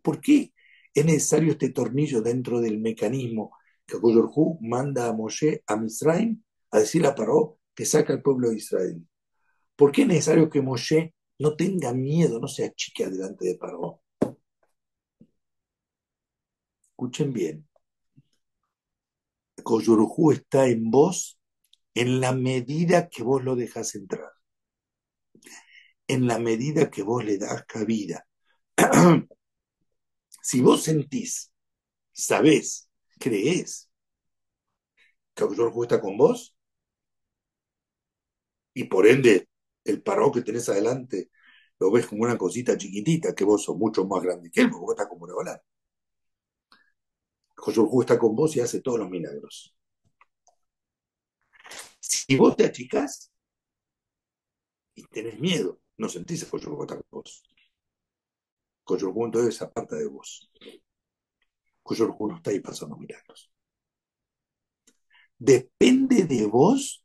¿Por 0.01 0.21
qué 0.21 0.53
es 0.93 1.05
necesario 1.05 1.51
este 1.51 1.69
tornillo 1.69 2.21
dentro 2.21 2.61
del 2.61 2.79
mecanismo 2.79 3.57
que 3.85 3.97
Hu 3.97 4.57
manda 4.61 5.07
a 5.07 5.13
Moshe 5.13 5.63
a 5.67 5.75
Misraim 5.75 6.41
a 6.71 6.79
decir 6.79 7.05
a 7.05 7.15
Paró 7.15 7.59
que 7.73 7.85
saca 7.85 8.13
al 8.13 8.21
pueblo 8.21 8.49
de 8.49 8.57
Israel? 8.57 9.07
¿Por 9.75 9.91
qué 9.91 10.03
es 10.03 10.07
necesario 10.07 10.49
que 10.49 10.61
Moshe 10.61 11.13
no 11.41 11.55
tenga 11.55 11.91
miedo, 11.91 12.39
no 12.39 12.47
se 12.47 12.65
achique 12.65 13.09
delante 13.09 13.45
de 13.47 13.55
Paró. 13.55 14.01
Escuchen 16.91 17.33
bien. 17.33 17.67
Coyurujú 19.63 20.33
está 20.33 20.67
en 20.67 20.91
vos 20.91 21.39
en 21.95 22.21
la 22.21 22.31
medida 22.31 23.09
que 23.09 23.23
vos 23.23 23.43
lo 23.43 23.55
dejas 23.55 23.95
entrar. 23.95 24.31
En 26.07 26.27
la 26.27 26.37
medida 26.37 26.91
que 26.91 27.01
vos 27.01 27.25
le 27.25 27.39
das 27.39 27.65
cabida. 27.65 28.27
si 30.41 30.61
vos 30.61 30.83
sentís, 30.83 31.51
sabés, 32.13 32.89
creés 33.19 33.89
que 35.35 35.43
Coyurujú 35.47 35.81
está 35.83 35.97
con 36.03 36.15
vos, 36.21 36.39
y 38.73 38.85
por 38.85 39.07
ende 39.07 39.47
el 39.83 40.01
paró 40.01 40.31
que 40.31 40.41
tenés 40.41 40.69
adelante 40.69 41.29
lo 41.79 41.91
ves 41.91 42.05
como 42.05 42.23
una 42.23 42.37
cosita 42.37 42.77
chiquitita, 42.77 43.33
que 43.33 43.43
vos 43.43 43.63
sos 43.63 43.75
mucho 43.75 44.05
más 44.05 44.21
grande 44.21 44.51
que 44.51 44.61
él, 44.61 44.69
porque 44.69 44.81
vos 44.85 44.91
estás 44.93 45.07
como 45.07 45.25
una. 45.25 45.59
José 47.55 47.79
está 48.01 48.19
con 48.19 48.35
vos 48.35 48.57
y 48.57 48.59
hace 48.59 48.81
todos 48.81 48.99
los 48.99 49.09
milagros. 49.09 49.73
Si 51.99 52.35
vos 52.35 52.55
te 52.57 52.65
achicás 52.65 53.31
y 54.95 55.03
tenés 55.07 55.37
miedo, 55.39 55.79
no 55.97 56.07
sentís 56.09 56.43
que 56.43 56.49
José 56.49 56.67
está 56.81 56.95
con 56.95 57.05
vos. 57.11 57.43
José 58.83 59.05
entonces 59.05 59.55
es 59.55 59.61
aparte 59.61 59.95
de 59.95 60.07
vos. 60.07 60.51
José 61.83 62.03
no 62.07 62.35
está 62.35 62.51
ahí 62.51 62.59
pasando 62.59 62.97
milagros. 62.97 63.51
Depende 65.37 66.25
de 66.25 66.45
vos 66.45 67.03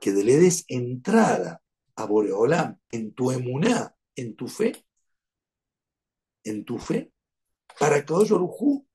que 0.00 0.10
le 0.10 0.36
des 0.36 0.64
entrada 0.68 1.62
a 1.94 2.06
Boreolam 2.06 2.78
en 2.90 3.14
tu 3.14 3.30
emuná, 3.30 3.94
en 4.16 4.34
tu 4.36 4.48
fe, 4.48 4.72
en 6.44 6.64
tu 6.64 6.78
fe, 6.78 7.12
para 7.78 8.04
que 8.04 8.12
Oyorujú, 8.12 8.86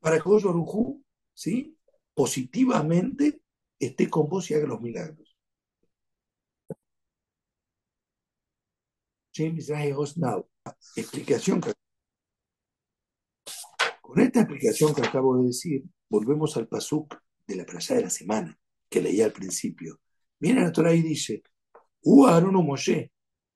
para 0.00 0.20
que 0.20 0.28
Oyorujú, 0.28 1.02
¿sí? 1.34 1.76
positivamente 2.14 3.40
esté 3.78 4.08
con 4.10 4.28
vos 4.28 4.50
y 4.50 4.54
haga 4.54 4.66
los 4.66 4.80
milagros. 4.80 5.31
James 9.32 9.70
Now. 10.16 10.48
Explicación 10.96 11.60
Con 14.00 14.20
esta 14.20 14.40
explicación 14.40 14.94
que 14.94 15.02
acabo 15.02 15.38
de 15.38 15.46
decir, 15.46 15.84
volvemos 16.08 16.56
al 16.56 16.68
pasuk 16.68 17.16
de 17.46 17.56
la 17.56 17.64
playa 17.64 17.96
de 17.96 18.02
la 18.02 18.10
semana 18.10 18.58
que 18.88 19.00
leía 19.00 19.24
al 19.24 19.32
principio. 19.32 20.00
Viene 20.38 20.60
la 20.60 20.72
Torah 20.72 20.94
y 20.94 21.02
dice, 21.02 21.42
Aaron 22.28 22.54
Moshe, 22.66 23.12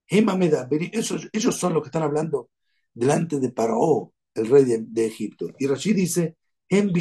ellos, 0.09 1.29
ellos 1.33 1.57
son 1.57 1.75
los 1.75 1.83
que 1.83 1.89
están 1.89 2.05
hablando 2.05 2.51
delante 2.95 3.39
de 3.39 3.51
Paró, 3.51 4.15
el 4.35 4.49
rey 4.49 4.65
de, 4.65 5.07
Egipto. 5.07 5.49
Y 5.59 5.67
Rashi 5.67 5.93
dice, 5.93 6.37
ellos 6.69 6.93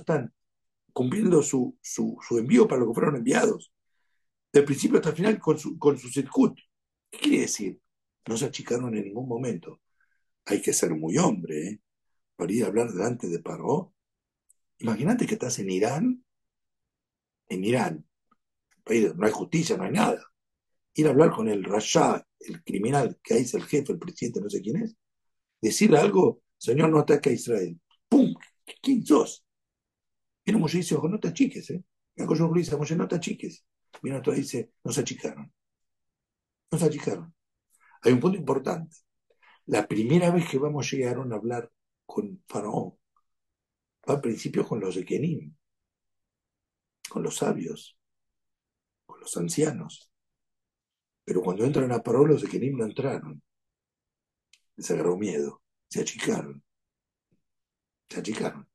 están 0.00 0.32
cumpliendo 0.92 1.42
su, 1.42 1.76
su, 1.82 2.16
envío 2.38 2.68
para 2.68 2.80
lo 2.80 2.88
que 2.88 2.94
fueron 2.94 3.16
enviados. 3.16 3.73
Del 4.54 4.64
principio 4.64 4.98
hasta 4.98 5.10
el 5.10 5.16
final 5.16 5.40
con 5.40 5.58
su, 5.58 5.76
con 5.76 5.98
su 5.98 6.08
¿Qué 6.12 7.18
quiere 7.18 7.40
decir? 7.40 7.80
No 8.28 8.36
se 8.36 8.44
achicaron 8.44 8.96
en 8.96 9.02
ningún 9.02 9.26
momento. 9.26 9.80
Hay 10.44 10.62
que 10.62 10.72
ser 10.72 10.94
muy 10.94 11.18
hombre, 11.18 11.68
¿eh? 11.68 11.80
para 12.36 12.52
ir 12.52 12.62
a 12.62 12.68
hablar 12.68 12.92
delante 12.92 13.26
de 13.28 13.40
Paró. 13.40 13.92
Imagínate 14.78 15.26
que 15.26 15.34
estás 15.34 15.58
en 15.58 15.70
Irán, 15.70 16.24
en 17.48 17.64
Irán, 17.64 18.06
no 19.16 19.26
hay 19.26 19.32
justicia, 19.32 19.76
no 19.76 19.84
hay 19.84 19.90
nada. 19.90 20.22
ir 20.94 21.08
a 21.08 21.10
hablar 21.10 21.32
con 21.32 21.48
el 21.48 21.64
Rasha, 21.64 22.24
el 22.38 22.62
criminal 22.62 23.18
que 23.24 23.38
es 23.38 23.54
el 23.54 23.64
jefe, 23.64 23.92
el 23.92 23.98
presidente, 23.98 24.40
no 24.40 24.48
sé 24.48 24.62
quién 24.62 24.76
es, 24.82 24.96
decirle 25.60 25.98
algo, 25.98 26.42
señor, 26.56 26.90
no 26.90 27.00
ataca 27.00 27.28
a 27.28 27.32
Israel. 27.32 27.80
¡Pum! 28.08 28.32
¿Quién 28.80 29.04
sos? 29.04 29.44
Viene 30.44 30.60
Moshe 30.60 30.78
y 30.78 30.80
dice, 30.82 30.94
ojo, 30.94 31.08
no 31.08 31.18
te 31.18 31.26
achiques, 31.26 31.70
¿eh? 31.70 31.82
Y 32.14 32.22
Moshe, 32.22 32.94
no 32.94 33.08
te 33.08 33.16
achiques. 33.16 33.64
Y 34.04 34.34
dice, 34.34 34.72
no 34.84 34.92
se 34.92 35.00
achicaron. 35.00 35.52
No 36.70 36.78
se 36.78 36.84
achicaron. 36.84 37.34
Hay 38.02 38.12
un 38.12 38.20
punto 38.20 38.36
importante. 38.36 38.96
La 39.66 39.86
primera 39.88 40.30
vez 40.30 40.48
que 40.48 40.58
vamos 40.58 40.90
llegaron 40.90 41.32
a 41.32 41.36
hablar 41.36 41.70
con 42.04 42.42
Faraón, 42.46 42.98
va 44.08 44.14
al 44.14 44.20
principio 44.20 44.66
con 44.66 44.80
los 44.80 44.96
de 44.96 45.04
Kenim, 45.06 45.56
con 47.08 47.22
los 47.22 47.36
sabios, 47.36 47.98
con 49.06 49.20
los 49.20 49.34
ancianos. 49.38 50.12
Pero 51.24 51.40
cuando 51.40 51.64
entran 51.64 51.90
a 51.92 52.02
Faraón, 52.02 52.28
los 52.28 52.42
de 52.42 52.48
Kenim 52.48 52.76
no 52.76 52.84
entraron. 52.84 53.42
Les 54.76 54.90
agarró 54.90 55.16
miedo, 55.16 55.62
se 55.88 56.02
achicaron. 56.02 56.62
Se 58.10 58.20
achicaron. 58.20 58.68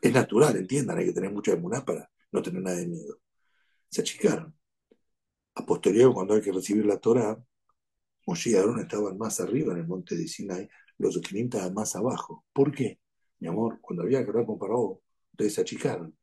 Es 0.00 0.12
natural, 0.12 0.56
entiendan, 0.56 0.98
hay 0.98 1.06
que 1.06 1.12
tener 1.12 1.32
mucha 1.32 1.52
emuná 1.52 1.84
para 1.84 2.10
no 2.32 2.42
tener 2.42 2.60
nada 2.60 2.76
de 2.78 2.88
miedo. 2.88 3.22
Se 3.92 4.00
achicaron. 4.00 4.56
A 5.54 5.66
posteriori, 5.66 6.14
cuando 6.14 6.32
hay 6.32 6.40
que 6.40 6.50
recibir 6.50 6.86
la 6.86 6.96
Torah, 6.96 7.38
Moshe 8.26 8.50
y 8.50 8.54
Aarón 8.54 8.80
estaban 8.80 9.18
más 9.18 9.38
arriba 9.38 9.74
en 9.74 9.80
el 9.80 9.86
monte 9.86 10.16
de 10.16 10.26
Sinai, 10.26 10.66
los 10.96 11.20
de 11.20 11.40
estaban 11.40 11.74
más 11.74 11.94
abajo. 11.94 12.42
¿Por 12.54 12.72
qué? 12.74 13.00
Mi 13.38 13.48
amor, 13.48 13.80
cuando 13.82 14.02
había 14.02 14.24
que 14.24 14.30
hablar 14.30 14.46
con 14.46 14.58
Paró, 14.58 15.02
ustedes 15.32 15.52
se 15.52 15.60
achicaron. 15.60 16.16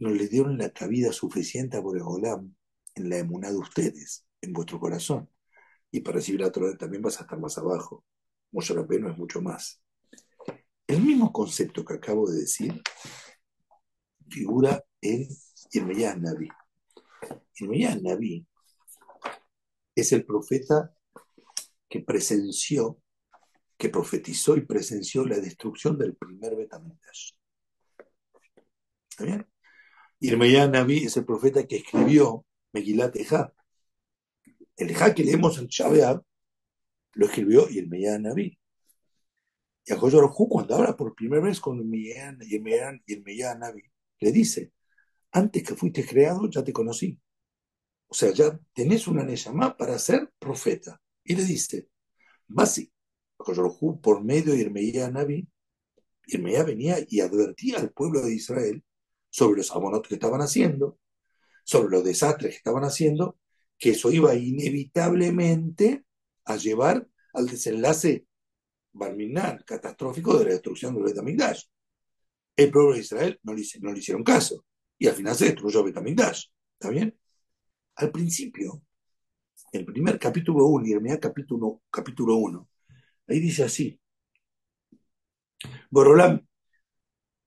No 0.00 0.10
le 0.10 0.26
dieron 0.26 0.58
la 0.58 0.70
cabida 0.70 1.12
suficiente 1.12 1.76
a 1.76 1.80
Boregolam 1.80 2.56
en 2.96 3.08
la 3.08 3.18
emuná 3.18 3.52
de 3.52 3.58
ustedes, 3.58 4.26
en 4.40 4.52
vuestro 4.52 4.80
corazón. 4.80 5.30
Y 5.92 6.00
para 6.00 6.16
recibir 6.16 6.40
la 6.40 6.50
Torah 6.50 6.76
también 6.76 7.02
vas 7.02 7.20
a 7.20 7.22
estar 7.22 7.38
más 7.38 7.56
abajo. 7.56 8.04
Moshe 8.50 8.74
Rabbeinu 8.74 9.10
es 9.10 9.16
mucho 9.16 9.40
más. 9.40 9.80
El 10.88 11.02
mismo 11.02 11.32
concepto 11.32 11.84
que 11.84 11.94
acabo 11.94 12.28
de 12.28 12.40
decir 12.40 12.82
figura 14.28 14.82
en 15.00 15.28
Irmeyah 15.72 16.16
Naví. 16.16 16.48
Irmeyah 17.60 17.96
Naví 17.96 18.46
es 19.94 20.12
el 20.12 20.24
profeta 20.24 20.94
que 21.88 22.00
presenció, 22.00 23.02
que 23.76 23.88
profetizó 23.88 24.56
y 24.56 24.62
presenció 24.62 25.26
la 25.26 25.38
destrucción 25.38 25.98
del 25.98 26.16
primer 26.16 26.56
Betamigdash. 26.56 27.32
¿Está 29.10 29.24
bien? 29.24 29.46
Irmeyah 30.20 30.68
Naví 30.68 31.04
es 31.04 31.16
el 31.16 31.24
profeta 31.24 31.66
que 31.66 31.76
escribió 31.76 32.46
Megilat 32.72 33.16
Ejá. 33.16 33.52
El 34.76 34.90
Ejá 34.90 35.14
que 35.14 35.24
leemos 35.24 35.58
en 35.58 35.66
Shabeab 35.66 36.22
lo 37.14 37.26
escribió 37.26 37.68
Irmeyah 37.68 38.18
Naví. 38.18 38.58
Y 39.84 39.92
a 39.92 39.96
Joyorojú, 39.96 40.48
cuando 40.48 40.76
habla 40.76 40.96
por 40.96 41.14
primera 41.14 41.42
vez 41.42 41.60
con 41.60 41.78
Irmeyah 41.78 42.32
Naví, 43.56 43.82
le 44.20 44.32
dice, 44.32 44.72
antes 45.32 45.62
que 45.62 45.74
fuiste 45.74 46.06
creado 46.06 46.48
ya 46.48 46.62
te 46.62 46.72
conocí. 46.72 47.18
O 48.10 48.14
sea, 48.14 48.32
ya 48.32 48.58
tenés 48.72 49.06
una 49.06 49.22
Neyamá 49.22 49.76
para 49.76 49.96
ser 49.98 50.32
profeta. 50.40 51.00
Y 51.22 51.36
le 51.36 51.44
dice, 51.44 51.88
Basi, 52.48 52.92
por 54.02 54.24
medio 54.24 54.52
de 54.52 54.58
Irmeía 54.58 55.08
Naví, 55.08 55.48
Irmeía 56.26 56.64
venía 56.64 56.96
y 57.08 57.20
advertía 57.20 57.78
al 57.78 57.92
pueblo 57.92 58.20
de 58.20 58.34
Israel 58.34 58.82
sobre 59.30 59.58
los 59.58 59.70
abonotes 59.70 60.08
que 60.08 60.16
estaban 60.16 60.40
haciendo, 60.40 60.98
sobre 61.64 61.90
los 61.90 62.04
desastres 62.04 62.50
que 62.50 62.56
estaban 62.56 62.82
haciendo, 62.82 63.38
que 63.78 63.90
eso 63.90 64.10
iba 64.10 64.34
inevitablemente 64.34 66.04
a 66.46 66.56
llevar 66.56 67.08
al 67.32 67.46
desenlace 67.46 68.26
barminal, 68.92 69.64
catastrófico 69.64 70.36
de 70.36 70.46
la 70.46 70.50
destrucción 70.50 70.94
del 70.94 71.04
Betamigdash. 71.04 71.62
El 72.56 72.72
pueblo 72.72 72.94
de 72.94 73.00
Israel 73.00 73.38
no 73.44 73.54
le, 73.54 73.62
no 73.80 73.92
le 73.92 73.98
hicieron 74.00 74.24
caso 74.24 74.64
y 74.98 75.06
al 75.06 75.14
final 75.14 75.36
se 75.36 75.46
destruyó 75.46 75.84
Betamigdash. 75.84 76.46
¿Está 76.74 76.90
bien? 76.90 77.16
Al 78.00 78.10
principio, 78.10 78.82
el 79.72 79.84
primer 79.84 80.18
capítulo 80.18 80.64
1, 80.68 80.86
Irmea 80.86 81.20
capítulo, 81.20 81.82
capítulo 81.90 82.36
1, 82.36 82.68
ahí 83.28 83.40
dice 83.40 83.64
así, 83.64 84.00
Borolam 85.90 86.40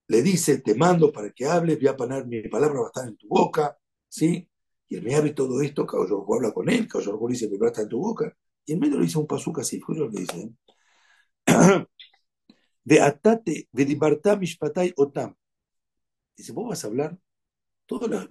le 0.09 0.21
dice, 0.21 0.59
te 0.59 0.75
mando 0.75 1.11
para 1.11 1.31
que 1.31 1.47
hables, 1.47 1.79
voy 1.79 1.87
a 1.87 1.97
poner 1.97 2.27
mi 2.27 2.47
palabra 2.49 2.81
va 2.81 2.85
a 2.85 2.89
estar 2.89 3.07
en 3.07 3.17
tu 3.17 3.27
boca, 3.29 3.75
¿sí? 4.07 4.47
Y 4.87 4.97
Irmea 4.97 5.21
ve 5.21 5.33
todo 5.33 5.59
esto, 5.59 5.87
Caballo 5.87 6.23
habla 6.31 6.53
con 6.53 6.69
él, 6.69 6.87
Caballo 6.87 7.17
dice, 7.27 7.47
mi 7.47 7.57
palabra 7.57 7.71
está 7.71 7.81
en 7.81 7.89
tu 7.89 7.99
boca, 7.99 8.37
y 8.63 8.73
en 8.73 8.79
medio 8.79 8.97
le 8.99 9.05
dice 9.05 9.17
un 9.17 9.25
pasuca 9.25 9.61
así, 9.61 9.81
lo 9.87 10.11
que 10.11 10.19
dice, 10.19 10.53
de 12.83 13.01
atate, 13.01 13.69
de 13.71 13.85
dibartá 13.85 14.35
mishpatay 14.35 14.93
otam. 14.97 15.35
Dice, 16.37 16.51
vos 16.51 16.69
vas 16.69 16.83
a 16.83 16.87
hablar 16.87 17.17
todas 17.87 18.07
las, 18.11 18.27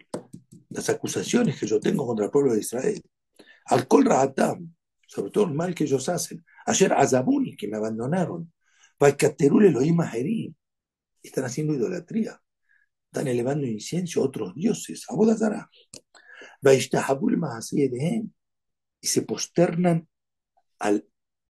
las 0.72 0.88
acusaciones 0.88 1.58
que 1.58 1.66
yo 1.66 1.80
tengo 1.80 2.06
contra 2.06 2.26
el 2.26 2.30
pueblo 2.30 2.52
de 2.52 2.60
Israel. 2.60 3.02
Al 3.66 3.86
Kol 3.86 4.04
Ra'atam, 4.04 4.74
sobre 5.06 5.30
todo 5.30 5.44
el 5.44 5.54
mal 5.54 5.74
que 5.74 5.84
ellos 5.84 6.08
hacen. 6.08 6.44
Ayer 6.66 6.92
Azabuni, 6.92 7.56
que 7.56 7.68
me 7.68 7.76
abandonaron. 7.76 8.52
Paikaterul 8.98 9.66
Elohim 9.66 10.00
Aherim. 10.00 10.54
Están 11.22 11.44
haciendo 11.44 11.74
idolatría. 11.74 12.40
Están 13.06 13.28
elevando 13.28 13.66
incienso 13.66 14.20
a 14.20 14.24
otros 14.24 14.54
dioses. 14.54 15.04
Abodazara. 15.08 15.70
Vaishtahabul 16.60 17.36
Mahasiedehem. 17.36 18.32
Y 19.00 19.06
se 19.06 19.22
posternan 19.22 20.08
a 20.78 20.92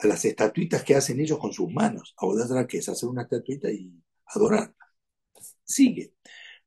las 0.00 0.24
estatuitas 0.24 0.82
que 0.82 0.96
hacen 0.96 1.20
ellos 1.20 1.38
con 1.38 1.52
sus 1.52 1.70
manos. 1.70 2.14
Abodazara, 2.16 2.66
que 2.66 2.78
es 2.78 2.88
hacer 2.88 3.08
una 3.08 3.22
estatuita 3.22 3.70
y 3.70 3.92
adorarla. 4.26 4.74
Sigue. 5.64 6.14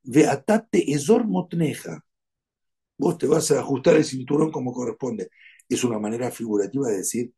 Veatate 0.04 0.94
Ezor 0.94 1.26
Motneja 1.26 2.05
vos 2.98 3.18
te 3.18 3.28
vas 3.28 3.52
a 3.52 3.60
ajustar 3.60 3.96
el 3.96 4.06
cinturón 4.06 4.52
como 4.52 4.74
corresponde. 4.74 5.30
Es 5.70 5.84
una 5.84 6.00
manera 6.00 6.32
figurativa 6.32 6.88
de 6.90 6.98
decir, 6.98 7.34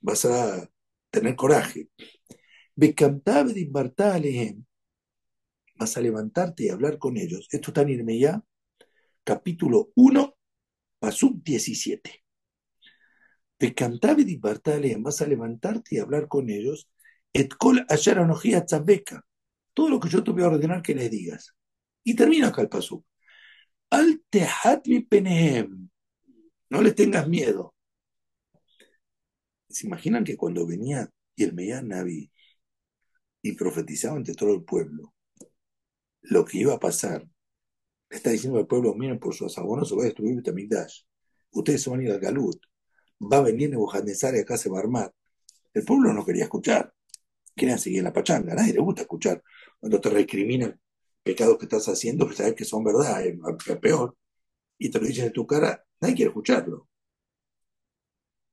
vas 0.00 0.24
a 0.24 0.68
tener 1.10 1.36
coraje. 1.36 1.88
Vas 5.76 5.96
a 5.96 6.00
levantarte 6.00 6.64
y 6.64 6.68
hablar 6.68 6.98
con 6.98 7.16
ellos. 7.16 7.48
Esto 7.50 7.70
está 7.70 7.82
en 7.82 8.18
ya 8.18 8.42
capítulo 9.24 9.90
1, 9.94 10.36
Pasuk 10.98 11.42
17. 11.42 12.24
Vas 14.98 15.20
a 15.20 15.26
levantarte 15.26 15.94
y 15.94 15.98
hablar 15.98 16.28
con 16.28 16.50
ellos. 16.50 16.88
Etkol 17.32 17.86
Todo 19.74 19.88
lo 19.88 20.00
que 20.00 20.08
yo 20.08 20.24
te 20.24 20.30
voy 20.30 20.42
a 20.42 20.48
ordenar 20.48 20.82
que 20.82 20.94
les 20.94 21.10
digas. 21.10 21.54
Y 22.02 22.16
termina 22.16 22.48
acá 22.48 22.62
el 22.62 22.68
Pasuk. 22.68 23.04
Al 23.90 24.22
penehem. 25.08 25.88
No 26.70 26.82
le 26.82 26.92
tengas 26.92 27.28
miedo. 27.28 27.74
¿Se 29.68 29.86
imaginan 29.86 30.24
que 30.24 30.36
cuando 30.36 30.66
venía 30.66 31.10
y 31.34 31.44
el 31.44 31.54
Meyán 31.54 31.88
Naví 31.88 32.30
y 33.42 33.52
profetizaba 33.52 34.16
ante 34.16 34.34
todo 34.34 34.54
el 34.54 34.64
pueblo 34.64 35.14
lo 36.22 36.44
que 36.44 36.58
iba 36.58 36.74
a 36.74 36.80
pasar? 36.80 37.28
Le 38.08 38.16
está 38.16 38.30
diciendo 38.30 38.58
al 38.58 38.66
pueblo, 38.66 38.94
miren, 38.94 39.18
por 39.18 39.34
sus 39.34 39.56
abonos 39.58 39.88
se 39.88 39.96
va 39.96 40.02
a 40.02 40.06
destruir 40.06 40.36
Betamigdash. 40.36 41.02
Ustedes 41.52 41.82
se 41.82 41.90
van 41.90 42.00
a 42.00 42.02
ir 42.04 42.12
al 42.12 42.20
Galut. 42.20 42.60
Va 43.20 43.38
a 43.38 43.42
venir 43.42 43.70
Nebuchadnezzar 43.70 44.36
y 44.36 44.40
acá 44.40 44.56
se 44.56 44.70
va 44.70 44.78
a 44.78 44.82
armar. 44.82 45.12
El 45.74 45.84
pueblo 45.84 46.12
no 46.12 46.24
quería 46.24 46.44
escuchar. 46.44 46.92
Querían 47.56 47.78
seguir 47.78 47.98
en 47.98 48.04
la 48.04 48.12
pachanga. 48.12 48.54
Nadie 48.54 48.72
le 48.72 48.80
gusta 48.80 49.02
escuchar 49.02 49.42
cuando 49.80 50.00
te 50.00 50.10
recriminan 50.10 50.80
pecados 51.22 51.58
que 51.58 51.64
estás 51.64 51.88
haciendo 51.88 52.28
que 52.28 52.34
sabes 52.34 52.54
que 52.54 52.64
son 52.64 52.84
verdad, 52.84 53.22
peor, 53.80 54.16
y 54.78 54.90
te 54.90 54.98
lo 54.98 55.06
dicen 55.06 55.26
en 55.26 55.32
tu 55.32 55.46
cara, 55.46 55.84
nadie 56.00 56.14
quiere 56.14 56.30
escucharlo. 56.30 56.88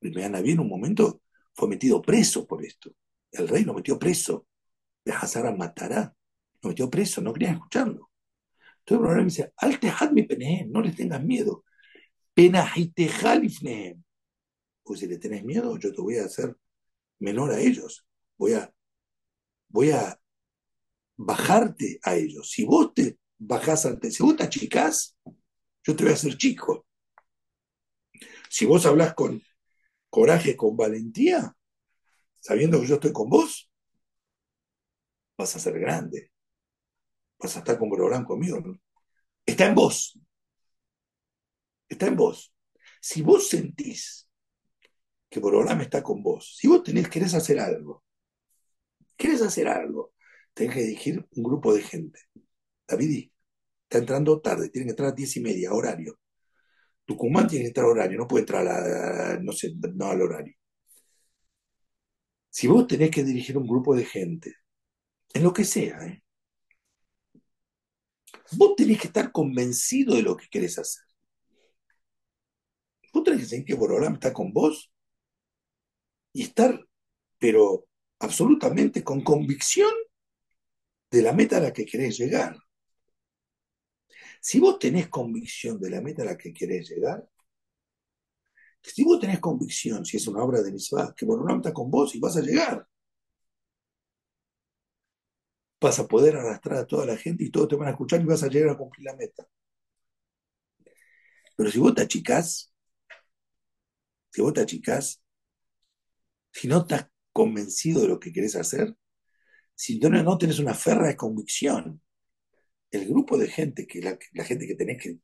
El 0.02 0.32
Naví 0.32 0.52
en 0.52 0.60
un 0.60 0.70
momento 0.70 1.22
fue 1.54 1.68
metido 1.68 2.02
preso 2.02 2.46
por 2.46 2.64
esto. 2.64 2.92
El 3.32 3.48
rey 3.48 3.64
lo 3.64 3.74
metió 3.74 3.98
preso. 3.98 4.48
De 5.04 5.12
Hazara 5.12 5.56
matará. 5.56 6.14
Lo 6.62 6.70
metió 6.70 6.90
preso, 6.90 7.22
no 7.22 7.34
querían 7.34 7.56
escucharlo. 7.56 8.12
Entonces 8.80 9.10
el 9.10 9.18
me 9.18 9.24
dice, 9.26 9.54
al 9.58 10.14
mi 10.14 10.24
penehem, 10.24 10.72
no 10.72 10.82
les 10.82 10.96
tengas 10.96 11.24
miedo. 11.24 11.64
Penajitejalifnehem. 12.34 14.04
Pues 14.84 15.00
si 15.00 15.08
le 15.08 15.18
tenés 15.18 15.44
miedo, 15.44 15.78
yo 15.78 15.92
te 15.92 16.02
voy 16.02 16.18
a 16.18 16.26
hacer 16.26 16.56
menor 17.20 17.52
a 17.52 17.60
ellos. 17.60 18.06
Voy 18.38 18.54
a, 18.54 18.72
voy 19.70 19.92
a 19.92 20.20
bajarte 21.18 22.00
a 22.04 22.16
ellos. 22.16 22.52
Si 22.52 22.64
vos 22.64 22.94
te 22.94 23.20
bajás 23.38 23.86
ante, 23.86 24.12
si 24.12 24.24
vos 24.24 24.36
te 24.36 24.44
achicás, 24.44 25.18
yo 25.84 25.96
te 25.96 26.04
voy 26.04 26.12
a 26.12 26.16
hacer 26.16 26.38
chico. 26.38 26.86
Si 28.50 28.66
vos 28.66 28.86
hablas 28.86 29.14
con 29.14 29.42
coraje, 30.10 30.56
con 30.56 30.78
valentía, 30.78 31.56
sabiendo 32.40 32.80
que 32.80 32.88
yo 32.88 32.96
estoy 32.96 33.12
con 33.12 33.30
vos, 33.30 33.70
vas 35.38 35.56
a 35.56 35.60
ser 35.60 35.80
grande. 35.80 36.32
Vas 37.40 37.56
a 37.56 37.60
estar 37.60 37.78
con 37.78 37.90
Borolán 37.90 38.24
conmigo. 38.24 38.64
Está 39.46 39.68
en 39.68 39.76
vos. 39.76 40.20
Está 41.88 42.08
en 42.08 42.16
vos. 42.16 42.54
Si 43.02 43.22
vos 43.22 43.48
sentís 43.48 44.28
que 45.30 45.40
Borolán 45.40 45.82
está 45.82 46.02
con 46.02 46.24
vos, 46.24 46.56
si 46.58 46.68
vos 46.68 46.84
tenés, 46.84 47.10
querés 47.10 47.34
hacer 47.34 47.60
algo, 47.60 48.04
querés 49.16 49.42
hacer 49.42 49.68
algo, 49.68 50.14
tenés 50.58 50.74
que 50.74 50.82
dirigir 50.82 51.26
un 51.36 51.44
grupo 51.44 51.74
de 51.74 51.84
gente. 51.84 52.20
David 52.88 53.30
está 53.84 54.00
entrando 54.00 54.42
tarde, 54.42 54.70
tiene 54.70 54.86
que 54.88 54.92
entrar 54.92 55.10
a 55.10 55.16
diez 55.16 55.38
y 55.38 55.42
media, 55.42 55.74
horario. 55.74 56.20
Tucumán 57.06 57.48
tiene 57.48 57.66
que 57.66 57.68
entrar 57.70 57.86
a 57.86 57.90
horario, 57.90 58.18
no 58.18 58.28
puede 58.28 58.42
entrar 58.42 58.68
a, 58.68 59.40
no 59.40 59.54
sé, 59.54 59.74
no 59.96 60.08
al 60.08 60.22
horario. 60.22 60.56
Si 62.50 62.68
vos 62.68 62.88
tenés 62.88 63.12
que 63.12 63.24
dirigir 63.24 63.58
un 63.58 63.68
grupo 63.68 63.96
de 63.96 64.04
gente, 64.04 64.56
en 65.34 65.44
lo 65.44 65.54
que 65.54 65.64
sea, 65.64 66.06
¿eh? 66.08 66.24
vos 68.54 68.76
tenés 68.76 69.00
que 69.00 69.08
estar 69.08 69.32
convencido 69.32 70.16
de 70.16 70.24
lo 70.24 70.36
que 70.36 70.48
querés 70.50 70.80
hacer. 70.80 71.04
Vos 73.14 73.24
tenés 73.24 73.42
que 73.42 73.48
sentir 73.48 73.66
que 73.76 73.80
Borolam 73.80 74.16
está 74.16 74.34
con 74.34 74.52
vos 74.54 74.92
y 76.34 76.44
estar, 76.44 76.84
pero 77.38 77.86
absolutamente 78.20 79.04
con 79.04 79.22
convicción 79.24 79.92
de 81.12 81.22
la 81.22 81.34
meta 81.34 81.58
a 81.58 81.62
la 81.62 81.74
que 81.74 81.86
querés 81.86 82.18
llegar. 82.18 82.58
Si 84.42 84.60
vos 84.60 84.80
tenés 84.80 85.08
convicción 85.10 85.80
de 85.80 85.90
la 85.90 86.02
meta 86.02 86.24
a 86.24 86.26
la 86.26 86.38
que 86.38 86.54
querés 86.54 86.90
llegar, 86.90 87.28
si 88.82 89.04
vos 89.04 89.20
tenés 89.20 89.40
convicción, 89.40 90.06
si 90.06 90.18
es 90.18 90.28
una 90.28 90.44
obra 90.44 90.62
de 90.62 90.72
Misbah, 90.72 91.14
que 91.16 91.26
Borolam 91.26 91.58
está 91.58 91.74
con 91.74 91.92
vos 91.92 92.16
y 92.16 92.20
vas 92.20 92.38
a 92.38 92.42
llegar, 92.42 92.88
vas 95.82 96.00
a 96.00 96.08
poder 96.08 96.36
arrastrar 96.36 96.80
a 96.80 96.88
toda 96.88 97.06
la 97.06 97.18
gente 97.18 97.44
y 97.44 97.52
todos 97.52 97.68
te 97.70 97.76
van 97.76 97.88
a 97.88 97.92
escuchar 97.92 98.22
y 98.22 98.26
vas 98.26 98.44
a 98.44 98.48
llegar 98.48 98.70
a 98.72 98.78
cumplir 98.78 99.06
la 99.06 99.16
meta. 99.16 99.48
Pero 101.56 101.72
si 101.72 101.80
vos 101.80 101.94
te 101.96 102.04
achicás, 102.04 102.74
si 104.32 104.42
vos 104.42 104.54
te 104.54 104.62
achicás, 104.62 105.22
si 106.52 106.68
no 106.68 106.80
estás 106.80 107.08
convencido 107.34 108.02
de 108.02 108.08
lo 108.10 108.20
que 108.20 108.32
querés 108.32 108.56
hacer, 108.56 108.96
si 109.78 110.00
no, 110.00 110.10
no 110.10 110.38
tenés 110.38 110.60
una 110.60 110.74
de 111.10 111.16
convicción, 111.16 112.02
el 112.92 113.08
grupo 113.08 113.38
de 113.38 113.48
gente, 113.50 113.88
que 113.88 114.02
la, 114.02 114.18
la 114.34 114.46
gente 114.46 114.68
que 114.68 114.76
tenés 114.76 115.02
que, 115.04 115.20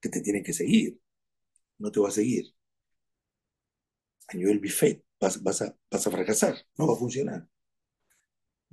que 0.00 0.10
te 0.10 0.22
tiene 0.22 0.42
que 0.42 0.52
seguir, 0.54 1.00
no 1.78 1.92
te 1.92 2.00
va 2.00 2.08
a 2.08 2.12
seguir. 2.12 2.54
A 4.32 4.36
nivel 4.36 4.60
buffet 4.62 5.02
vas, 5.20 5.36
vas, 5.48 5.60
a, 5.66 5.68
vas 5.90 6.06
a 6.06 6.12
fracasar, 6.16 6.54
no 6.78 6.88
va 6.88 6.94
a 6.94 7.02
funcionar. 7.04 7.40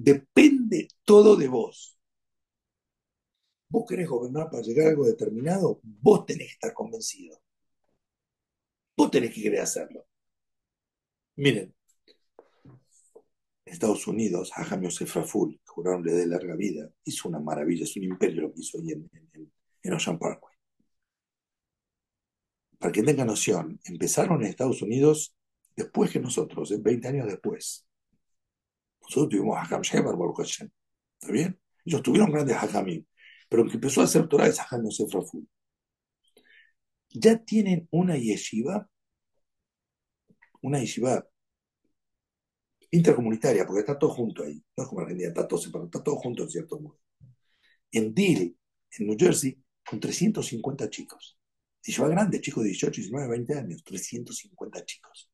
Depende 0.10 0.88
todo 1.06 1.36
de 1.36 1.48
vos. 1.48 1.78
Vos 3.70 3.86
querés 3.88 4.10
gobernar 4.10 4.50
para 4.50 4.62
llegar 4.62 4.88
a 4.88 4.90
algo 4.90 5.06
determinado, 5.06 5.80
vos 5.82 6.26
tenés 6.26 6.48
que 6.48 6.54
estar 6.56 6.74
convencido. 6.74 7.40
Vos 8.98 9.10
tenés 9.12 9.34
que 9.34 9.42
querer 9.44 9.62
hacerlo. 9.62 10.06
Miren, 11.38 11.74
Estados 13.68 14.08
Unidos, 14.08 14.52
Hajam 14.56 14.82
Yosef 14.84 15.16
Raful, 15.16 15.60
juraron 15.66 16.04
le 16.04 16.14
dé 16.14 16.26
larga 16.26 16.56
vida, 16.56 16.90
hizo 17.04 17.28
una 17.28 17.40
maravilla, 17.40 17.84
es 17.84 17.96
un 17.96 18.04
imperio 18.04 18.44
lo 18.44 18.54
que 18.54 18.62
hizo 18.62 18.80
ahí 18.80 18.92
en, 18.92 19.94
Ocean 19.94 20.18
Parkway. 20.20 20.54
Para 22.78 22.92
que 22.92 23.04
tengan 23.04 23.28
noción, 23.28 23.80
empezaron 23.86 24.42
en 24.42 24.50
Estados 24.50 24.82
Unidos 24.82 25.36
después 25.76 26.12
que 26.12 26.20
nosotros, 26.20 26.74
20 26.82 27.08
años 27.08 27.28
después. 27.28 27.88
Nosotros 29.02 29.30
tuvimos 29.30 29.58
Hakam 29.58 29.82
Shebar, 29.82 30.18
Baruch 30.18 30.38
Hashem. 30.38 30.70
¿Está 31.20 31.32
bien? 31.32 31.60
Ellos 31.86 32.04
tuvieron 32.04 32.32
grandes 32.32 32.58
Hakamim. 32.58 33.06
Pero 33.50 33.64
el 33.64 33.70
que 33.70 33.76
empezó 33.76 34.02
a 34.02 34.04
hacer 34.04 34.28
Torah 34.28 34.48
es 34.48 34.60
Hakam 34.60 34.84
Yosef 34.84 35.14
Raful. 35.14 35.48
Ya 37.10 37.38
tienen 37.44 37.88
una 37.92 38.18
yeshiva, 38.18 38.90
una 40.62 40.80
yeshiva 40.80 41.26
intercomunitaria, 42.92 43.66
porque 43.66 43.82
está 43.82 43.98
todo 43.98 44.12
junto 44.12 44.44
ahí. 44.44 44.64
No 44.76 44.84
es 44.84 44.90
como 44.90 45.02
Argentina, 45.02 45.30
está 45.30 45.48
todo 45.48 45.60
separado, 45.60 45.86
está 45.86 46.04
todo 46.04 46.16
junto 46.18 46.44
en 46.44 46.50
cierto 46.50 46.80
modo. 46.80 47.00
En 47.92 48.14
Deal, 48.14 48.56
en 48.98 49.08
New 49.08 49.18
Jersey, 49.18 49.58
con 49.86 50.00
350 50.00 50.90
chicos. 50.90 51.38
Yeshiva 51.84 52.10
grande, 52.10 52.42
chicos 52.42 52.64
de 52.64 52.70
18, 52.70 53.02
19, 53.02 53.28
20 53.30 53.54
años, 53.56 53.84
350 53.84 54.86
chicos. 54.86 55.30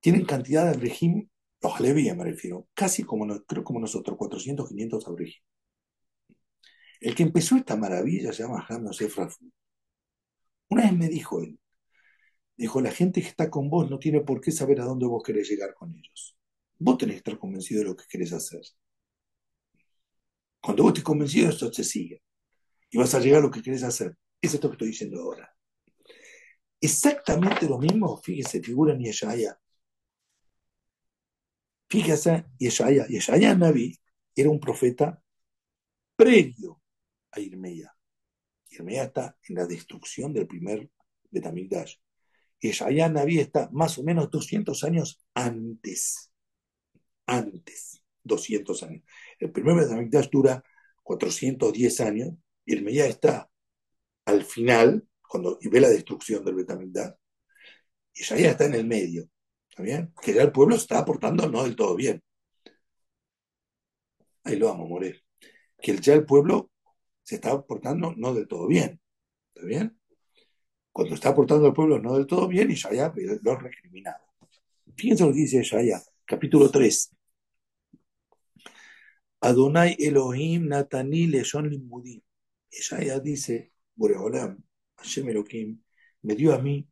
Tienen 0.00 0.24
cantidad 0.24 0.66
de 0.66 0.78
régimen 0.78 1.30
los 1.66 1.80
Levíes 1.80 2.16
me 2.16 2.24
refiero, 2.24 2.68
casi 2.74 3.02
como, 3.02 3.26
creo 3.44 3.64
como 3.64 3.80
nosotros, 3.80 4.16
400, 4.16 4.68
500 4.68 5.06
aborígenes. 5.06 5.42
El 7.00 7.14
que 7.14 7.24
empezó 7.24 7.56
esta 7.56 7.76
maravilla 7.76 8.32
se 8.32 8.42
llama 8.42 8.64
Ham 8.68 8.86
Yosef 8.86 9.18
Una 10.68 10.82
vez 10.84 10.92
me 10.92 11.08
dijo 11.08 11.42
él, 11.42 11.58
dijo, 12.56 12.80
la 12.80 12.90
gente 12.90 13.20
que 13.20 13.28
está 13.28 13.50
con 13.50 13.68
vos 13.68 13.90
no 13.90 13.98
tiene 13.98 14.20
por 14.20 14.40
qué 14.40 14.50
saber 14.50 14.80
a 14.80 14.84
dónde 14.84 15.06
vos 15.06 15.22
querés 15.22 15.48
llegar 15.48 15.74
con 15.74 15.94
ellos. 15.94 16.36
Vos 16.78 16.98
tenés 16.98 17.14
que 17.14 17.18
estar 17.18 17.38
convencido 17.38 17.80
de 17.80 17.88
lo 17.88 17.96
que 17.96 18.04
querés 18.08 18.32
hacer. 18.32 18.62
Cuando 20.60 20.82
vos 20.82 20.90
estés 20.90 21.04
convencido, 21.04 21.48
esto 21.48 21.70
te 21.70 21.84
sigue. 21.84 22.22
Y 22.90 22.98
vas 22.98 23.14
a 23.14 23.20
llegar 23.20 23.40
a 23.40 23.42
lo 23.42 23.50
que 23.50 23.62
querés 23.62 23.82
hacer. 23.82 24.16
Es 24.40 24.54
esto 24.54 24.68
que 24.68 24.74
estoy 24.74 24.88
diciendo 24.88 25.20
ahora. 25.20 25.54
Exactamente 26.80 27.68
lo 27.68 27.78
mismo, 27.78 28.16
fíjese, 28.22 28.62
figura 28.62 28.92
en 28.94 29.00
Yeshaya. 29.00 29.58
Fíjese, 31.88 32.46
Yeshaya, 32.58 33.06
Yeshaya 33.06 33.54
Naví 33.54 33.98
era 34.34 34.50
un 34.50 34.60
profeta 34.60 35.22
previo 36.16 36.82
a 37.30 37.40
Irmeya. 37.40 37.94
Irmeya 38.70 39.04
está 39.04 39.38
en 39.48 39.54
la 39.54 39.66
destrucción 39.66 40.32
del 40.32 40.46
primer 40.46 40.90
Betamigdash. 41.30 41.96
Yeshaya 42.60 43.08
Naví 43.08 43.38
está 43.38 43.68
más 43.72 43.98
o 43.98 44.02
menos 44.02 44.30
200 44.30 44.84
años 44.84 45.24
antes. 45.34 46.30
Antes, 47.26 48.02
200 48.22 48.82
años. 48.84 49.02
El 49.38 49.52
primer 49.52 49.76
Betamigdash 49.76 50.30
dura 50.30 50.62
410 51.02 52.00
años 52.00 52.34
y 52.64 52.74
Irmeya 52.74 53.06
está 53.06 53.50
al 54.24 54.44
final, 54.44 55.06
cuando 55.28 55.58
y 55.60 55.68
ve 55.68 55.80
la 55.80 55.88
destrucción 55.88 56.44
del 56.44 56.54
Betamigdash. 56.56 57.12
Yeshaya 58.12 58.50
está 58.50 58.64
en 58.66 58.74
el 58.74 58.86
medio. 58.86 59.28
¿Está 59.68 59.82
bien? 59.82 60.14
Que 60.22 60.32
ya 60.32 60.42
el 60.42 60.52
pueblo 60.52 60.76
está 60.76 60.98
aportando 60.98 61.48
no 61.50 61.62
del 61.64 61.76
todo 61.76 61.94
bien. 61.96 62.22
Ahí 64.44 64.56
lo 64.56 64.68
vamos 64.68 64.86
a 64.86 64.88
morir. 64.88 65.22
Que 65.82 65.96
ya 65.98 66.14
el 66.14 66.24
pueblo 66.24 66.70
se 67.22 67.34
está 67.36 67.50
aportando 67.50 68.14
no 68.16 68.32
del 68.32 68.48
todo 68.48 68.66
bien. 68.66 69.00
¿Está 69.54 69.66
bien? 69.66 69.98
Cuando 70.96 71.14
está 71.14 71.28
aportando 71.28 71.66
al 71.66 71.74
pueblo 71.74 71.98
no 71.98 72.14
del 72.16 72.26
todo 72.26 72.48
bien, 72.48 72.70
Ishaya 72.70 73.12
lo 73.42 73.52
ha 73.52 73.58
recriminado. 73.58 74.24
Fíjense 74.96 75.24
lo 75.24 75.30
que 75.30 75.40
dice 75.40 75.60
Ishaya, 75.60 76.00
capítulo 76.24 76.70
3. 76.70 77.14
Adonai 79.42 79.94
Elohim 79.98 80.66
Natani 80.68 81.26
Leshon 81.26 81.68
Limudim. 81.68 82.22
Ishaya 82.70 83.20
dice, 83.20 83.72
Boreolam, 83.94 84.56
Hashem 84.96 85.28
Elohim, 85.28 85.82
me 86.22 86.34
dio 86.34 86.54
a 86.54 86.62
mí 86.62 86.88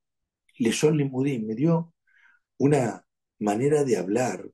Leshon 0.59 0.99
Limudim, 0.99 1.47
me 1.47 1.55
dio 1.55 1.95
una 2.59 3.07
manera 3.39 3.85
de 3.85 3.97
hablar 3.97 4.51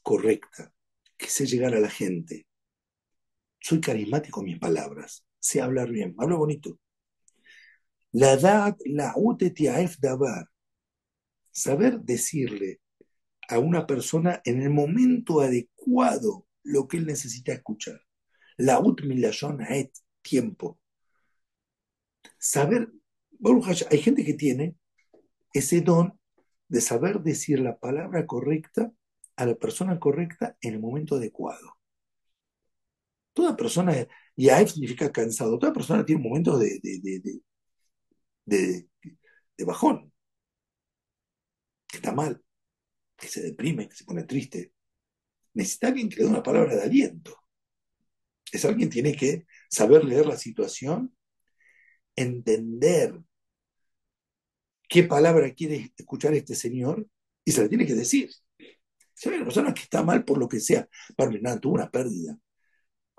correcta, 0.00 0.72
que 1.16 1.26
sé 1.26 1.46
llegar 1.46 1.74
a 1.74 1.80
la 1.80 1.90
gente. 1.90 2.46
Soy 3.58 3.80
carismático 3.80 4.38
en 4.42 4.46
mis 4.46 4.58
palabras, 4.60 5.26
sé 5.40 5.60
hablar 5.60 5.90
bien, 5.90 6.14
hablo 6.18 6.38
bonito. 6.38 6.78
La 8.12 8.32
edad, 8.34 8.76
la 8.84 9.14
dabar, 10.00 10.48
saber 11.50 12.00
decirle 12.00 12.80
a 13.48 13.58
una 13.58 13.86
persona 13.86 14.40
en 14.44 14.62
el 14.62 14.70
momento 14.70 15.40
adecuado 15.40 16.46
lo 16.62 16.88
que 16.88 16.98
él 16.98 17.06
necesita 17.06 17.52
escuchar. 17.52 18.00
La 18.56 18.80
ut 18.80 19.00
et, 19.70 19.92
tiempo. 20.22 20.78
Saber, 22.38 22.90
hay 23.90 23.98
gente 23.98 24.24
que 24.24 24.34
tiene 24.34 24.76
ese 25.52 25.80
don 25.80 26.18
de 26.68 26.80
saber 26.80 27.20
decir 27.20 27.60
la 27.60 27.78
palabra 27.78 28.26
correcta 28.26 28.92
a 29.36 29.46
la 29.46 29.54
persona 29.54 29.98
correcta 29.98 30.56
en 30.60 30.74
el 30.74 30.80
momento 30.80 31.16
adecuado. 31.16 31.76
Toda 33.32 33.56
persona, 33.56 33.94
y 34.36 34.48
significa 34.66 35.10
cansado, 35.10 35.58
toda 35.58 35.72
persona 35.72 36.04
tiene 36.04 36.22
momentos 36.22 36.60
de, 36.60 36.78
de, 36.82 37.40
de, 38.52 38.88
bajón, 39.64 40.12
que 41.86 41.98
está 41.98 42.12
mal, 42.12 42.42
que 43.16 43.28
se 43.28 43.42
deprime, 43.42 43.88
que 43.88 43.94
se 43.94 44.04
pone 44.04 44.24
triste. 44.24 44.72
Necesita 45.54 45.88
alguien 45.88 46.08
que 46.08 46.16
le 46.16 46.24
dé 46.24 46.30
una 46.30 46.42
palabra 46.42 46.74
de 46.74 46.82
aliento. 46.82 47.38
Es 48.50 48.64
alguien 48.64 48.88
que 48.88 48.94
tiene 48.94 49.16
que 49.16 49.46
saber 49.70 50.04
leer 50.04 50.26
la 50.26 50.36
situación, 50.36 51.16
entender 52.16 53.18
qué 54.88 55.04
palabra 55.04 55.54
quiere 55.54 55.92
escuchar 55.96 56.34
este 56.34 56.54
señor 56.54 57.06
y 57.44 57.52
se 57.52 57.62
la 57.62 57.68
tiene 57.68 57.86
que 57.86 57.94
decir. 57.94 58.30
Si 59.14 59.28
hay 59.28 59.36
una 59.36 59.44
persona 59.44 59.72
que 59.72 59.82
está 59.82 60.02
mal 60.02 60.24
por 60.24 60.38
lo 60.38 60.48
que 60.48 60.60
sea, 60.60 60.88
nada, 61.40 61.60
tuvo 61.60 61.74
una 61.74 61.90
pérdida. 61.90 62.38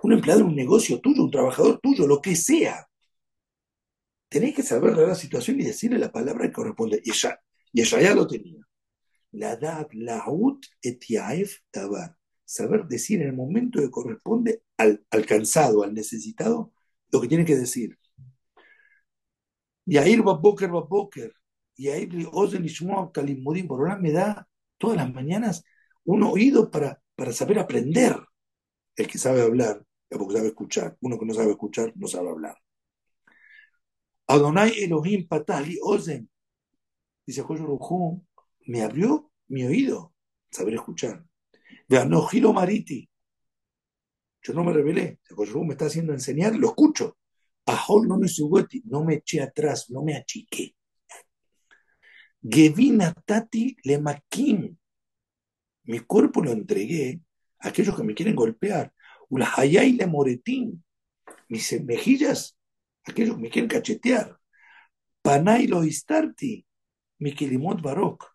Un 0.03 0.13
empleado 0.13 0.45
un 0.45 0.55
negocio 0.55 0.99
tuyo, 0.99 1.23
un 1.23 1.31
trabajador 1.31 1.79
tuyo, 1.79 2.05
lo 2.05 2.21
que 2.21 2.35
sea. 2.35 2.87
Tenés 4.33 4.55
que 4.55 4.63
saber 4.63 4.97
la 4.97 5.15
situación 5.15 5.61
y 5.61 5.65
decirle 5.65 5.99
la 5.99 6.11
palabra 6.11 6.47
que 6.47 6.53
corresponde. 6.53 7.01
Y 7.05 7.11
y 7.75 7.83
ya 7.83 8.15
lo 8.15 8.27
tenía. 8.27 8.61
La 9.31 9.55
dad, 9.57 9.87
la 9.93 10.23
ut 10.27 10.65
et 10.81 10.99
tabar. 11.71 12.17
Saber 12.45 12.85
decir 12.87 13.21
en 13.21 13.29
el 13.29 13.35
momento 13.35 13.79
que 13.79 13.91
corresponde 13.91 14.63
al, 14.77 15.05
al 15.11 15.25
cansado, 15.25 15.83
al 15.83 15.93
necesitado, 15.93 16.73
lo 17.11 17.21
que 17.21 17.27
tiene 17.27 17.45
que 17.45 17.55
decir. 17.55 17.97
Y 19.85 19.97
ahí 19.97 20.15
va 20.17 20.33
Boker, 20.33 20.73
va 20.73 20.81
Boker. 20.81 21.33
Y 21.75 21.89
ahí 21.89 22.27
Ozen 22.31 22.65
por 23.67 23.79
ahora 23.81 23.97
me 23.97 24.11
da 24.11 24.47
todas 24.77 24.97
las 24.97 25.13
mañanas 25.13 25.63
un 26.05 26.23
oído 26.23 26.71
para, 26.71 27.01
para 27.15 27.33
saber 27.33 27.59
aprender. 27.59 28.15
El 28.95 29.07
que 29.07 29.17
sabe 29.17 29.41
hablar, 29.41 29.83
el 30.09 30.19
que 30.19 30.33
sabe 30.33 30.47
escuchar. 30.47 30.97
Uno 31.01 31.19
que 31.19 31.25
no 31.25 31.33
sabe 31.33 31.51
escuchar, 31.51 31.93
no 31.95 32.07
sabe 32.07 32.29
hablar. 32.29 32.57
Adonai 34.33 34.83
Elohim 34.83 35.27
Patali 35.27 35.77
Ozen. 35.79 36.27
Dice 37.23 37.43
Joyo 37.43 37.79
me 38.65 38.81
abrió 38.81 39.31
mi 39.49 39.63
oído, 39.63 40.15
saber 40.49 40.73
escuchar. 40.73 41.23
De 41.87 41.99
giro 42.31 42.51
Mariti. 42.51 43.07
Yo 44.41 44.53
no 44.55 44.63
me 44.63 44.73
revelé. 44.73 45.19
Joyo 45.29 45.63
me 45.63 45.73
está 45.73 45.85
haciendo 45.85 46.13
enseñar, 46.13 46.55
lo 46.55 46.69
escucho. 46.69 47.15
Ahol 47.67 48.07
no 48.07 48.17
me 48.17 48.27
suboti, 48.27 48.81
no 48.85 49.03
me 49.03 49.15
eché 49.15 49.39
atrás, 49.39 49.91
no 49.91 50.01
me 50.01 50.15
achiqué. 50.15 50.75
Gevina 52.41 53.13
Tati 53.13 53.77
le 53.83 53.99
maquín. 53.99 54.79
Mi 55.83 55.99
cuerpo 55.99 56.41
lo 56.41 56.51
entregué 56.51 57.21
a 57.59 57.67
aquellos 57.67 57.95
que 57.95 58.03
me 58.03 58.15
quieren 58.15 58.35
golpear. 58.35 58.91
Ulahayay 59.29 59.91
le 59.93 60.07
moretín. 60.07 60.83
Mis 61.49 61.79
mejillas 61.83 62.57
aquellos 63.05 63.35
que 63.35 63.41
me 63.41 63.49
quieren 63.49 63.69
cachetear. 63.69 64.37
Panay 65.21 65.67
lo 65.67 65.83
istarti, 65.83 66.65
mi 67.19 67.33
kilimot 67.33 67.81
barok. 67.81 68.25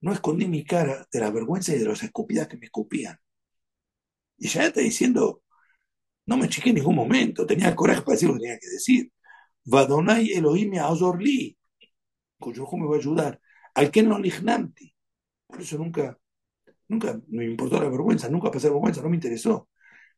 No 0.00 0.12
escondí 0.12 0.46
mi 0.46 0.64
cara 0.64 1.06
de 1.12 1.20
la 1.20 1.30
vergüenza 1.30 1.74
y 1.74 1.78
de 1.78 1.84
las 1.86 2.02
escupidas 2.02 2.48
que 2.48 2.56
me 2.56 2.66
escupían. 2.66 3.16
Y 4.38 4.48
ya 4.48 4.66
está 4.66 4.80
diciendo, 4.80 5.42
no 6.26 6.36
me 6.36 6.48
chiqué 6.48 6.70
en 6.70 6.76
ningún 6.76 6.96
momento, 6.96 7.46
tenía 7.46 7.68
el 7.68 7.74
coraje 7.76 8.02
para 8.02 8.14
decir 8.14 8.28
lo 8.28 8.34
que 8.34 8.40
tenía 8.40 8.58
que 8.58 8.68
decir. 8.68 9.12
Vadonai 9.64 10.32
Elohim 10.32 10.74
Azorli, 10.78 11.56
cuyo 12.38 12.66
me 12.72 12.86
va 12.86 12.96
a 12.96 12.98
ayudar. 12.98 13.40
Al 13.74 13.90
que 13.90 14.02
no 14.02 14.18
lignanti. 14.18 14.94
Por 15.46 15.60
eso 15.60 15.78
nunca, 15.78 16.18
nunca 16.88 17.20
me 17.28 17.44
importó 17.44 17.80
la 17.80 17.88
vergüenza, 17.88 18.28
nunca 18.28 18.50
pasé 18.50 18.68
vergüenza, 18.68 19.02
no 19.02 19.08
me 19.08 19.16
interesó. 19.16 19.68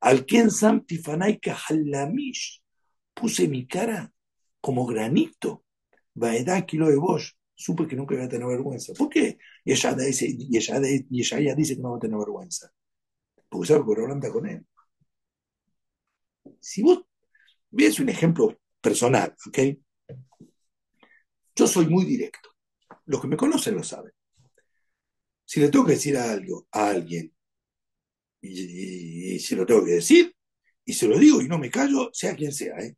Al 0.01 0.24
Ken 0.24 0.51
Samtifanai 0.51 1.41
Halamish 1.68 2.63
puse 3.14 3.48
mi 3.48 3.66
cara 3.66 4.12
como 4.60 4.86
granito. 4.86 5.64
Vaedad 6.14 6.66
kilo 6.66 6.88
de 6.88 6.96
vos. 6.96 7.36
Supe 7.54 7.86
que 7.86 7.96
nunca 7.96 8.14
iba 8.14 8.24
a 8.24 8.28
tener 8.28 8.46
vergüenza. 8.46 8.92
¿Por 8.94 9.08
qué? 9.08 9.38
Y 9.64 9.72
ella, 9.72 9.94
dice, 9.94 10.26
y 10.28 10.56
ella, 10.56 10.80
y 11.10 11.20
ella 11.20 11.54
dice 11.54 11.76
que 11.76 11.82
no 11.82 11.92
va 11.92 11.96
a 11.96 12.00
tener 12.00 12.18
vergüenza. 12.18 12.70
Porque 13.48 13.68
sabe 13.68 13.84
que 13.84 14.12
anda 14.12 14.30
con 14.30 14.46
él. 14.46 14.66
Si 16.60 16.82
vos 16.82 17.04
ves 17.70 18.00
un 18.00 18.08
ejemplo 18.08 18.58
personal, 18.80 19.34
¿ok? 19.46 19.58
Yo 21.54 21.66
soy 21.66 21.86
muy 21.86 22.04
directo. 22.04 22.50
Los 23.06 23.20
que 23.20 23.28
me 23.28 23.36
conocen 23.36 23.76
lo 23.76 23.82
saben. 23.82 24.12
Si 25.44 25.60
le 25.60 25.68
tengo 25.68 25.84
que 25.84 25.92
decir 25.92 26.16
algo 26.16 26.66
a 26.72 26.88
alguien, 26.88 27.32
y, 28.40 29.38
si 29.38 29.54
lo 29.54 29.64
tengo 29.64 29.84
que 29.84 29.92
decir, 29.92 30.34
y 30.84 30.92
se 30.92 31.08
lo 31.08 31.18
digo 31.18 31.40
y 31.40 31.48
no 31.48 31.58
me 31.58 31.70
callo, 31.70 32.10
sea 32.12 32.34
quien 32.34 32.52
sea, 32.52 32.76
¿eh? 32.78 32.96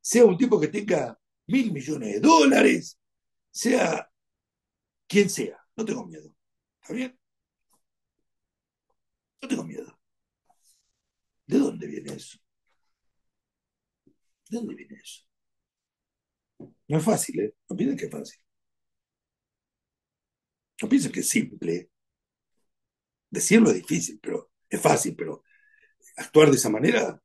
Sea 0.00 0.24
un 0.24 0.36
tipo 0.36 0.60
que 0.60 0.68
tenga 0.68 1.18
mil 1.46 1.72
millones 1.72 2.14
de 2.14 2.20
dólares, 2.20 2.98
sea 3.50 4.08
quien 5.06 5.28
sea, 5.30 5.58
no 5.76 5.84
tengo 5.84 6.06
miedo. 6.06 6.30
¿Está 6.80 6.94
bien? 6.94 7.18
No 9.42 9.48
tengo 9.48 9.64
miedo. 9.64 9.98
¿De 11.46 11.58
dónde 11.58 11.86
viene 11.88 12.12
eso? 12.12 12.38
¿De 14.50 14.56
dónde 14.58 14.74
viene 14.74 14.96
eso? 15.02 15.22
No 16.88 16.98
es 16.98 17.04
fácil, 17.04 17.40
¿eh? 17.40 17.54
No 17.68 17.76
piensen 17.76 17.96
que 17.98 18.06
es 18.06 18.10
fácil. 18.10 18.40
No 20.82 20.88
piensen 20.88 21.12
que 21.12 21.20
es 21.20 21.28
simple. 21.28 21.90
Decirlo 23.30 23.70
es 23.70 23.76
difícil, 23.76 24.18
pero 24.22 24.50
es 24.68 24.80
fácil, 24.80 25.14
pero 25.16 25.44
actuar 26.16 26.50
de 26.50 26.56
esa 26.56 26.70
manera 26.70 27.22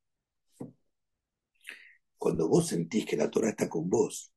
cuando 2.23 2.47
vos 2.47 2.67
sentís 2.67 3.05
que 3.05 3.17
la 3.17 3.29
Torah 3.29 3.49
está 3.49 3.67
con 3.67 3.89
vos, 3.89 4.31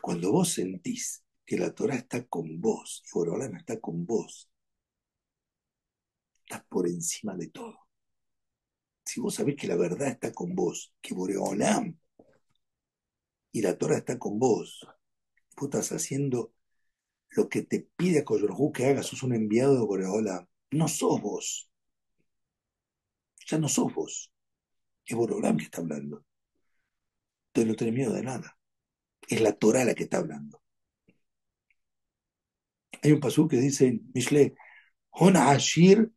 cuando 0.00 0.30
vos 0.30 0.52
sentís 0.52 1.24
que 1.44 1.58
la 1.58 1.74
Torah 1.74 1.96
está 1.96 2.24
con 2.28 2.60
vos 2.60 3.02
y 3.04 3.08
Borolam 3.12 3.56
está 3.56 3.80
con 3.80 4.06
vos, 4.06 4.48
estás 6.44 6.64
por 6.68 6.86
encima 6.86 7.34
de 7.36 7.48
todo. 7.48 7.76
Si 9.04 9.20
vos 9.20 9.34
sabés 9.34 9.56
que 9.56 9.66
la 9.66 9.74
verdad 9.74 10.06
está 10.06 10.32
con 10.32 10.54
vos, 10.54 10.94
que 11.02 11.14
Boreolam 11.14 11.98
y 13.50 13.60
la 13.60 13.76
Torah 13.76 13.98
está 13.98 14.20
con 14.20 14.38
vos, 14.38 14.86
vos 15.56 15.64
estás 15.64 15.90
haciendo 15.90 16.54
lo 17.30 17.48
que 17.48 17.62
te 17.62 17.88
pide 17.96 18.20
a 18.20 18.24
Koyorhu 18.24 18.70
que 18.70 18.86
hagas, 18.86 19.06
sos 19.06 19.24
un 19.24 19.34
enviado 19.34 19.74
de 19.74 19.84
Boreolam. 19.84 20.46
No 20.70 20.86
sos 20.86 21.20
vos. 21.20 21.68
Ya 23.48 23.58
no 23.58 23.68
sos 23.68 23.92
vos. 23.92 24.33
Es 25.06 25.16
Borolam 25.16 25.56
que 25.56 25.64
está 25.64 25.80
hablando. 25.80 26.24
Entonces 27.48 27.68
no 27.68 27.76
tenés 27.76 27.94
miedo 27.94 28.12
de 28.12 28.22
nada. 28.22 28.58
Es 29.28 29.40
la 29.40 29.52
Torah 29.52 29.84
la 29.84 29.94
que 29.94 30.04
está 30.04 30.18
hablando. 30.18 30.60
Hay 33.02 33.12
un 33.12 33.20
pasú 33.20 33.46
que 33.48 33.58
dice 33.58 34.00
Mishle, 34.14 34.54
Hon 35.10 35.36
Ashir 35.36 36.10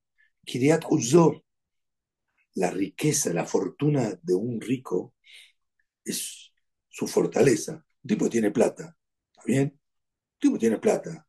Kiriat 0.45 0.85
Uzor. 0.89 1.43
La 2.55 2.71
riqueza, 2.71 3.33
la 3.33 3.45
fortuna 3.45 4.17
de 4.21 4.33
un 4.33 4.59
rico 4.59 5.13
es 6.03 6.51
su 6.87 7.07
fortaleza. 7.07 7.73
Un 8.03 8.07
tipo 8.07 8.29
tiene 8.29 8.51
plata. 8.51 8.97
¿Está 9.31 9.43
bien? 9.45 9.67
Un 9.67 10.39
tipo 10.39 10.57
tiene 10.57 10.79
plata. 10.79 11.27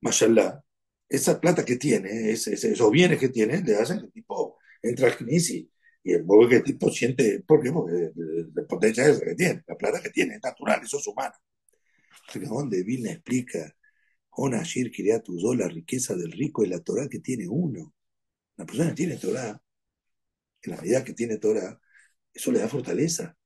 Mashallah. 0.00 0.62
Esa 1.08 1.40
plata 1.40 1.64
que 1.64 1.76
tiene, 1.76 2.30
esos 2.30 2.90
bienes 2.90 3.18
que 3.18 3.28
tiene, 3.28 3.62
le 3.62 3.76
hacen 3.76 3.98
que 3.98 4.06
el 4.06 4.12
tipo 4.12 4.58
entra 4.82 5.08
al 5.08 5.16
y 5.28 5.70
y 6.02 6.12
el 6.12 6.24
modo 6.24 6.48
que 6.48 6.56
el 6.56 6.64
tipo 6.64 6.90
siente, 6.90 7.42
¿por 7.46 7.62
qué? 7.62 7.72
Porque 7.72 8.12
la 8.54 8.66
potencia 8.66 9.06
esa 9.06 9.24
que 9.24 9.34
tiene, 9.34 9.62
la 9.66 9.76
plata 9.76 10.00
que 10.02 10.10
tiene, 10.10 10.36
es 10.36 10.42
natural, 10.42 10.80
eso 10.82 10.98
es 10.98 11.06
humano. 11.06 11.34
Porque 12.32 12.46
donde 12.46 12.82
Vilna 12.82 13.12
explica, 13.12 13.76
Onashir 14.30 14.90
Kiriatuzó, 14.90 15.54
la 15.54 15.68
riqueza 15.68 16.14
del 16.14 16.32
rico 16.32 16.62
es 16.64 16.70
la 16.70 16.80
Torah 16.80 17.08
que 17.08 17.20
tiene 17.20 17.48
uno. 17.48 17.94
La 18.56 18.64
persona 18.64 18.90
que 18.90 18.96
tiene 18.96 19.16
Torah, 19.16 19.62
en 20.62 20.70
la 20.70 20.80
medida 20.80 21.04
que 21.04 21.14
tiene 21.14 21.38
Torah, 21.38 21.80
eso 22.32 22.52
le 22.52 22.60
da 22.60 22.68
fortaleza. 22.68 23.36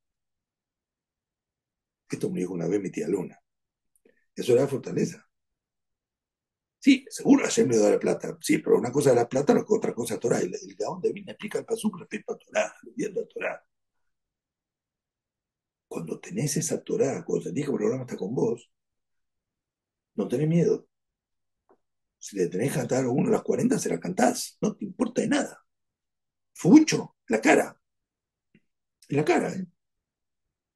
Esto 2.11 2.30
me 2.30 2.40
dijo 2.40 2.55
una 2.55 2.68
vez 2.68 2.80
mi 2.80 2.90
tía 2.90 3.09
Luna. 3.09 3.40
Eso 4.36 4.55
le 4.55 4.61
da 4.61 4.68
fortaleza. 4.68 5.28
Sí, 6.85 7.05
seguro 7.16 7.45
Hashem 7.45 7.68
le 7.70 7.78
da 7.78 7.91
la 7.91 7.99
plata, 7.99 8.37
sí, 8.41 8.59
pero 8.59 8.78
una 8.78 8.93
cosa 8.93 9.11
es 9.11 9.16
la 9.16 9.28
plata, 9.28 9.64
otra 9.68 9.93
cosa 9.95 10.14
es 10.14 10.20
Torah. 10.20 10.39
El, 10.39 10.55
el 10.55 10.76
Gaón 10.76 11.01
de 11.01 11.12
Vina 11.12 11.32
explica 11.32 11.59
el 11.59 11.64
pasuk 11.64 11.99
respecto 11.99 12.32
a 12.35 12.39
Torah, 12.39 12.72
viendo 12.95 13.22
a 13.22 13.26
Torah. 13.28 13.64
Cuando 15.89 16.20
tenés 16.20 16.59
esa 16.59 16.82
Torah, 16.85 17.24
cuando 17.24 17.45
sentís 17.45 17.64
que 17.64 17.70
el 17.70 17.76
programa 17.78 18.03
está 18.03 18.18
con 18.18 18.35
vos, 18.35 18.70
no 20.16 20.26
tenés 20.28 20.49
miedo. 20.49 20.87
Si 22.18 22.37
le 22.37 22.49
tenés 22.49 22.72
que 22.72 22.78
cantar 22.80 23.05
a 23.05 23.09
uno 23.09 23.28
a 23.28 23.32
las 23.32 23.43
40, 23.43 23.78
se 23.78 23.89
la 23.89 24.01
cantás, 24.01 24.57
no 24.61 24.74
te 24.74 24.85
importa 24.85 25.22
de 25.22 25.28
nada. 25.28 25.64
Fucho, 26.55 27.16
la 27.28 27.41
cara. 27.41 27.80
En 29.09 29.16
la 29.16 29.24
cara, 29.24 29.53
¿eh? 29.55 29.66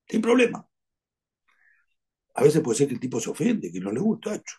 Sin 0.08 0.20
problema. 0.20 0.68
A 2.36 2.42
veces 2.42 2.62
puede 2.62 2.78
ser 2.78 2.88
que 2.88 2.94
el 2.94 3.00
tipo 3.00 3.20
se 3.20 3.28
ofende, 3.28 3.70
que 3.70 3.80
no 3.80 3.92
le 3.92 4.00
gusta, 4.00 4.34
hecho. 4.34 4.56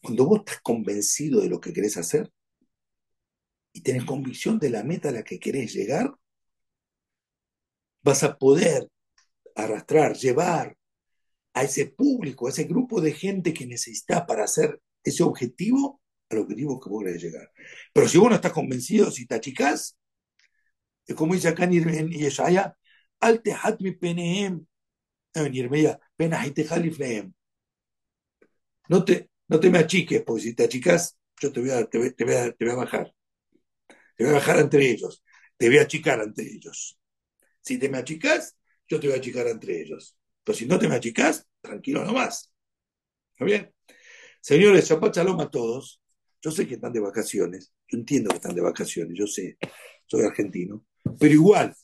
Cuando 0.00 0.26
vos 0.26 0.40
estás 0.40 0.60
convencido 0.62 1.40
de 1.40 1.48
lo 1.48 1.60
que 1.60 1.72
querés 1.72 1.96
hacer 1.96 2.30
y 3.72 3.82
tenés 3.82 4.04
convicción 4.04 4.58
de 4.58 4.70
la 4.70 4.82
meta 4.82 5.10
a 5.10 5.12
la 5.12 5.22
que 5.22 5.38
querés 5.38 5.72
llegar, 5.74 6.12
vas 8.02 8.22
a 8.22 8.36
poder 8.36 8.88
arrastrar, 9.54 10.16
llevar 10.16 10.76
a 11.52 11.64
ese 11.64 11.86
público, 11.86 12.46
a 12.46 12.50
ese 12.50 12.64
grupo 12.64 13.00
de 13.00 13.12
gente 13.12 13.52
que 13.52 13.66
necesitas 13.66 14.24
para 14.26 14.44
hacer 14.44 14.80
ese 15.02 15.22
objetivo 15.22 16.00
al 16.30 16.38
objetivo 16.38 16.80
que 16.80 16.88
vos 16.88 17.04
querés 17.04 17.22
llegar. 17.22 17.50
Pero 17.92 18.08
si 18.08 18.18
vos 18.18 18.30
no 18.30 18.36
estás 18.36 18.52
convencido, 18.52 19.10
si 19.10 19.26
te 19.26 19.34
achicás, 19.34 19.98
es 21.06 21.14
como 21.14 21.34
dice 21.34 21.48
acá 21.48 21.64
en 21.64 22.08
Yeshaya, 22.08 22.76
al 23.18 23.42
mi 23.80 23.92
penehem, 23.92 24.64
en 25.34 25.98
penahite 26.16 26.66
haliflehem. 26.68 27.34
No 28.90 29.04
te, 29.04 29.30
no 29.46 29.60
te 29.60 29.70
me 29.70 29.78
achiques, 29.78 30.22
porque 30.24 30.42
si 30.42 30.54
te 30.54 30.64
achicas, 30.64 31.16
yo 31.40 31.52
te 31.52 31.60
voy, 31.60 31.70
a, 31.70 31.86
te, 31.86 31.98
a, 31.98 32.12
te 32.12 32.64
voy 32.64 32.72
a 32.72 32.74
bajar. 32.74 33.14
Te 34.16 34.24
voy 34.24 34.32
a 34.32 34.34
bajar 34.34 34.58
entre 34.58 34.90
ellos. 34.90 35.22
te 35.56 35.68
voy 35.68 35.78
a 35.78 35.82
achicar 35.82 36.20
ante 36.20 36.42
ellos. 36.42 36.98
Si 37.60 37.78
te 37.78 37.88
me 37.88 37.98
achicas, 37.98 38.56
yo 38.88 38.98
te 38.98 39.06
voy 39.06 39.14
a 39.14 39.20
achicar 39.20 39.46
entre 39.46 39.80
ellos. 39.80 40.16
Pero 40.42 40.58
si 40.58 40.66
no 40.66 40.76
te 40.76 40.88
me 40.88 40.96
achicas, 40.96 41.46
tranquilo 41.60 42.04
nomás. 42.04 42.52
¿Está 43.34 43.44
bien? 43.44 43.72
Señores, 44.40 44.88
Shabbat 44.88 45.14
Shalom 45.14 45.40
a 45.40 45.48
todos. 45.48 46.02
Yo 46.42 46.50
sé 46.50 46.66
que 46.66 46.74
están 46.74 46.92
de 46.92 46.98
vacaciones. 46.98 47.72
Yo 47.86 47.96
entiendo 47.96 48.30
que 48.30 48.36
están 48.38 48.56
de 48.56 48.62
vacaciones. 48.62 49.16
Yo 49.16 49.28
sé. 49.28 49.56
Soy 50.04 50.22
argentino. 50.22 50.84
Pero 51.16 51.32
igual, 51.32 51.76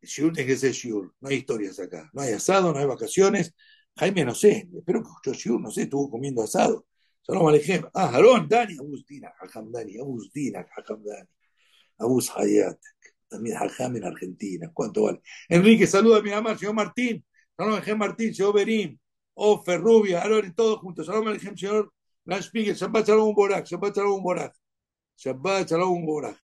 Shiur 0.00 0.32
tiene 0.32 0.48
que 0.48 0.56
ser. 0.56 0.74
No 1.20 1.28
hay 1.28 1.36
historias 1.36 1.78
acá. 1.78 2.08
No 2.14 2.22
hay 2.22 2.32
asado, 2.32 2.72
no 2.72 2.78
hay 2.78 2.86
vacaciones. 2.86 3.52
Jaime, 3.98 4.24
no 4.24 4.34
sé. 4.34 4.68
Espero 4.76 5.02
que 5.02 5.08
escuchó. 5.08 5.58
No 5.58 5.70
sé, 5.70 5.82
estuvo 5.82 6.08
comiendo 6.10 6.42
asado. 6.42 6.86
Shalom 7.26 7.48
Alejem. 7.48 7.84
Ah, 7.92 8.10
Harón, 8.14 8.48
Dani, 8.48 8.74
Agustina, 8.78 9.32
Hajam 9.40 9.72
Dani, 9.72 9.98
Agustina, 9.98 10.64
Hajam 10.76 11.02
Dani. 11.02 11.28
Abus 11.98 12.30
Hayat. 12.36 12.78
También 13.28 13.56
Hajam 13.56 13.96
en 13.96 14.04
Argentina. 14.04 14.70
¿Cuánto 14.72 15.02
vale? 15.02 15.20
Enrique, 15.48 15.86
saluda 15.86 16.18
a 16.18 16.22
mi 16.22 16.30
mamá, 16.30 16.56
señor 16.56 16.74
Martín. 16.74 17.24
Shalom 17.58 17.74
Alejem 17.74 17.98
Martín, 17.98 18.34
señor 18.34 18.54
Berín. 18.54 19.00
Ofer, 19.34 19.80
Rubia, 19.80 20.22
Aaron, 20.22 20.54
todos 20.54 20.78
juntos. 20.78 21.06
Shalom 21.06 21.26
Alejem, 21.26 21.56
señor 21.56 21.92
Lanspigel. 22.24 22.76
Shabbat 22.76 23.08
Shalom 23.08 23.34
Borak. 23.34 23.66
Shabbat 23.66 23.96
Shalom 23.96 24.22
Borak. 24.22 24.54
Shabbat 25.16 25.68
Shalom 25.68 26.06
Borak. 26.06 26.38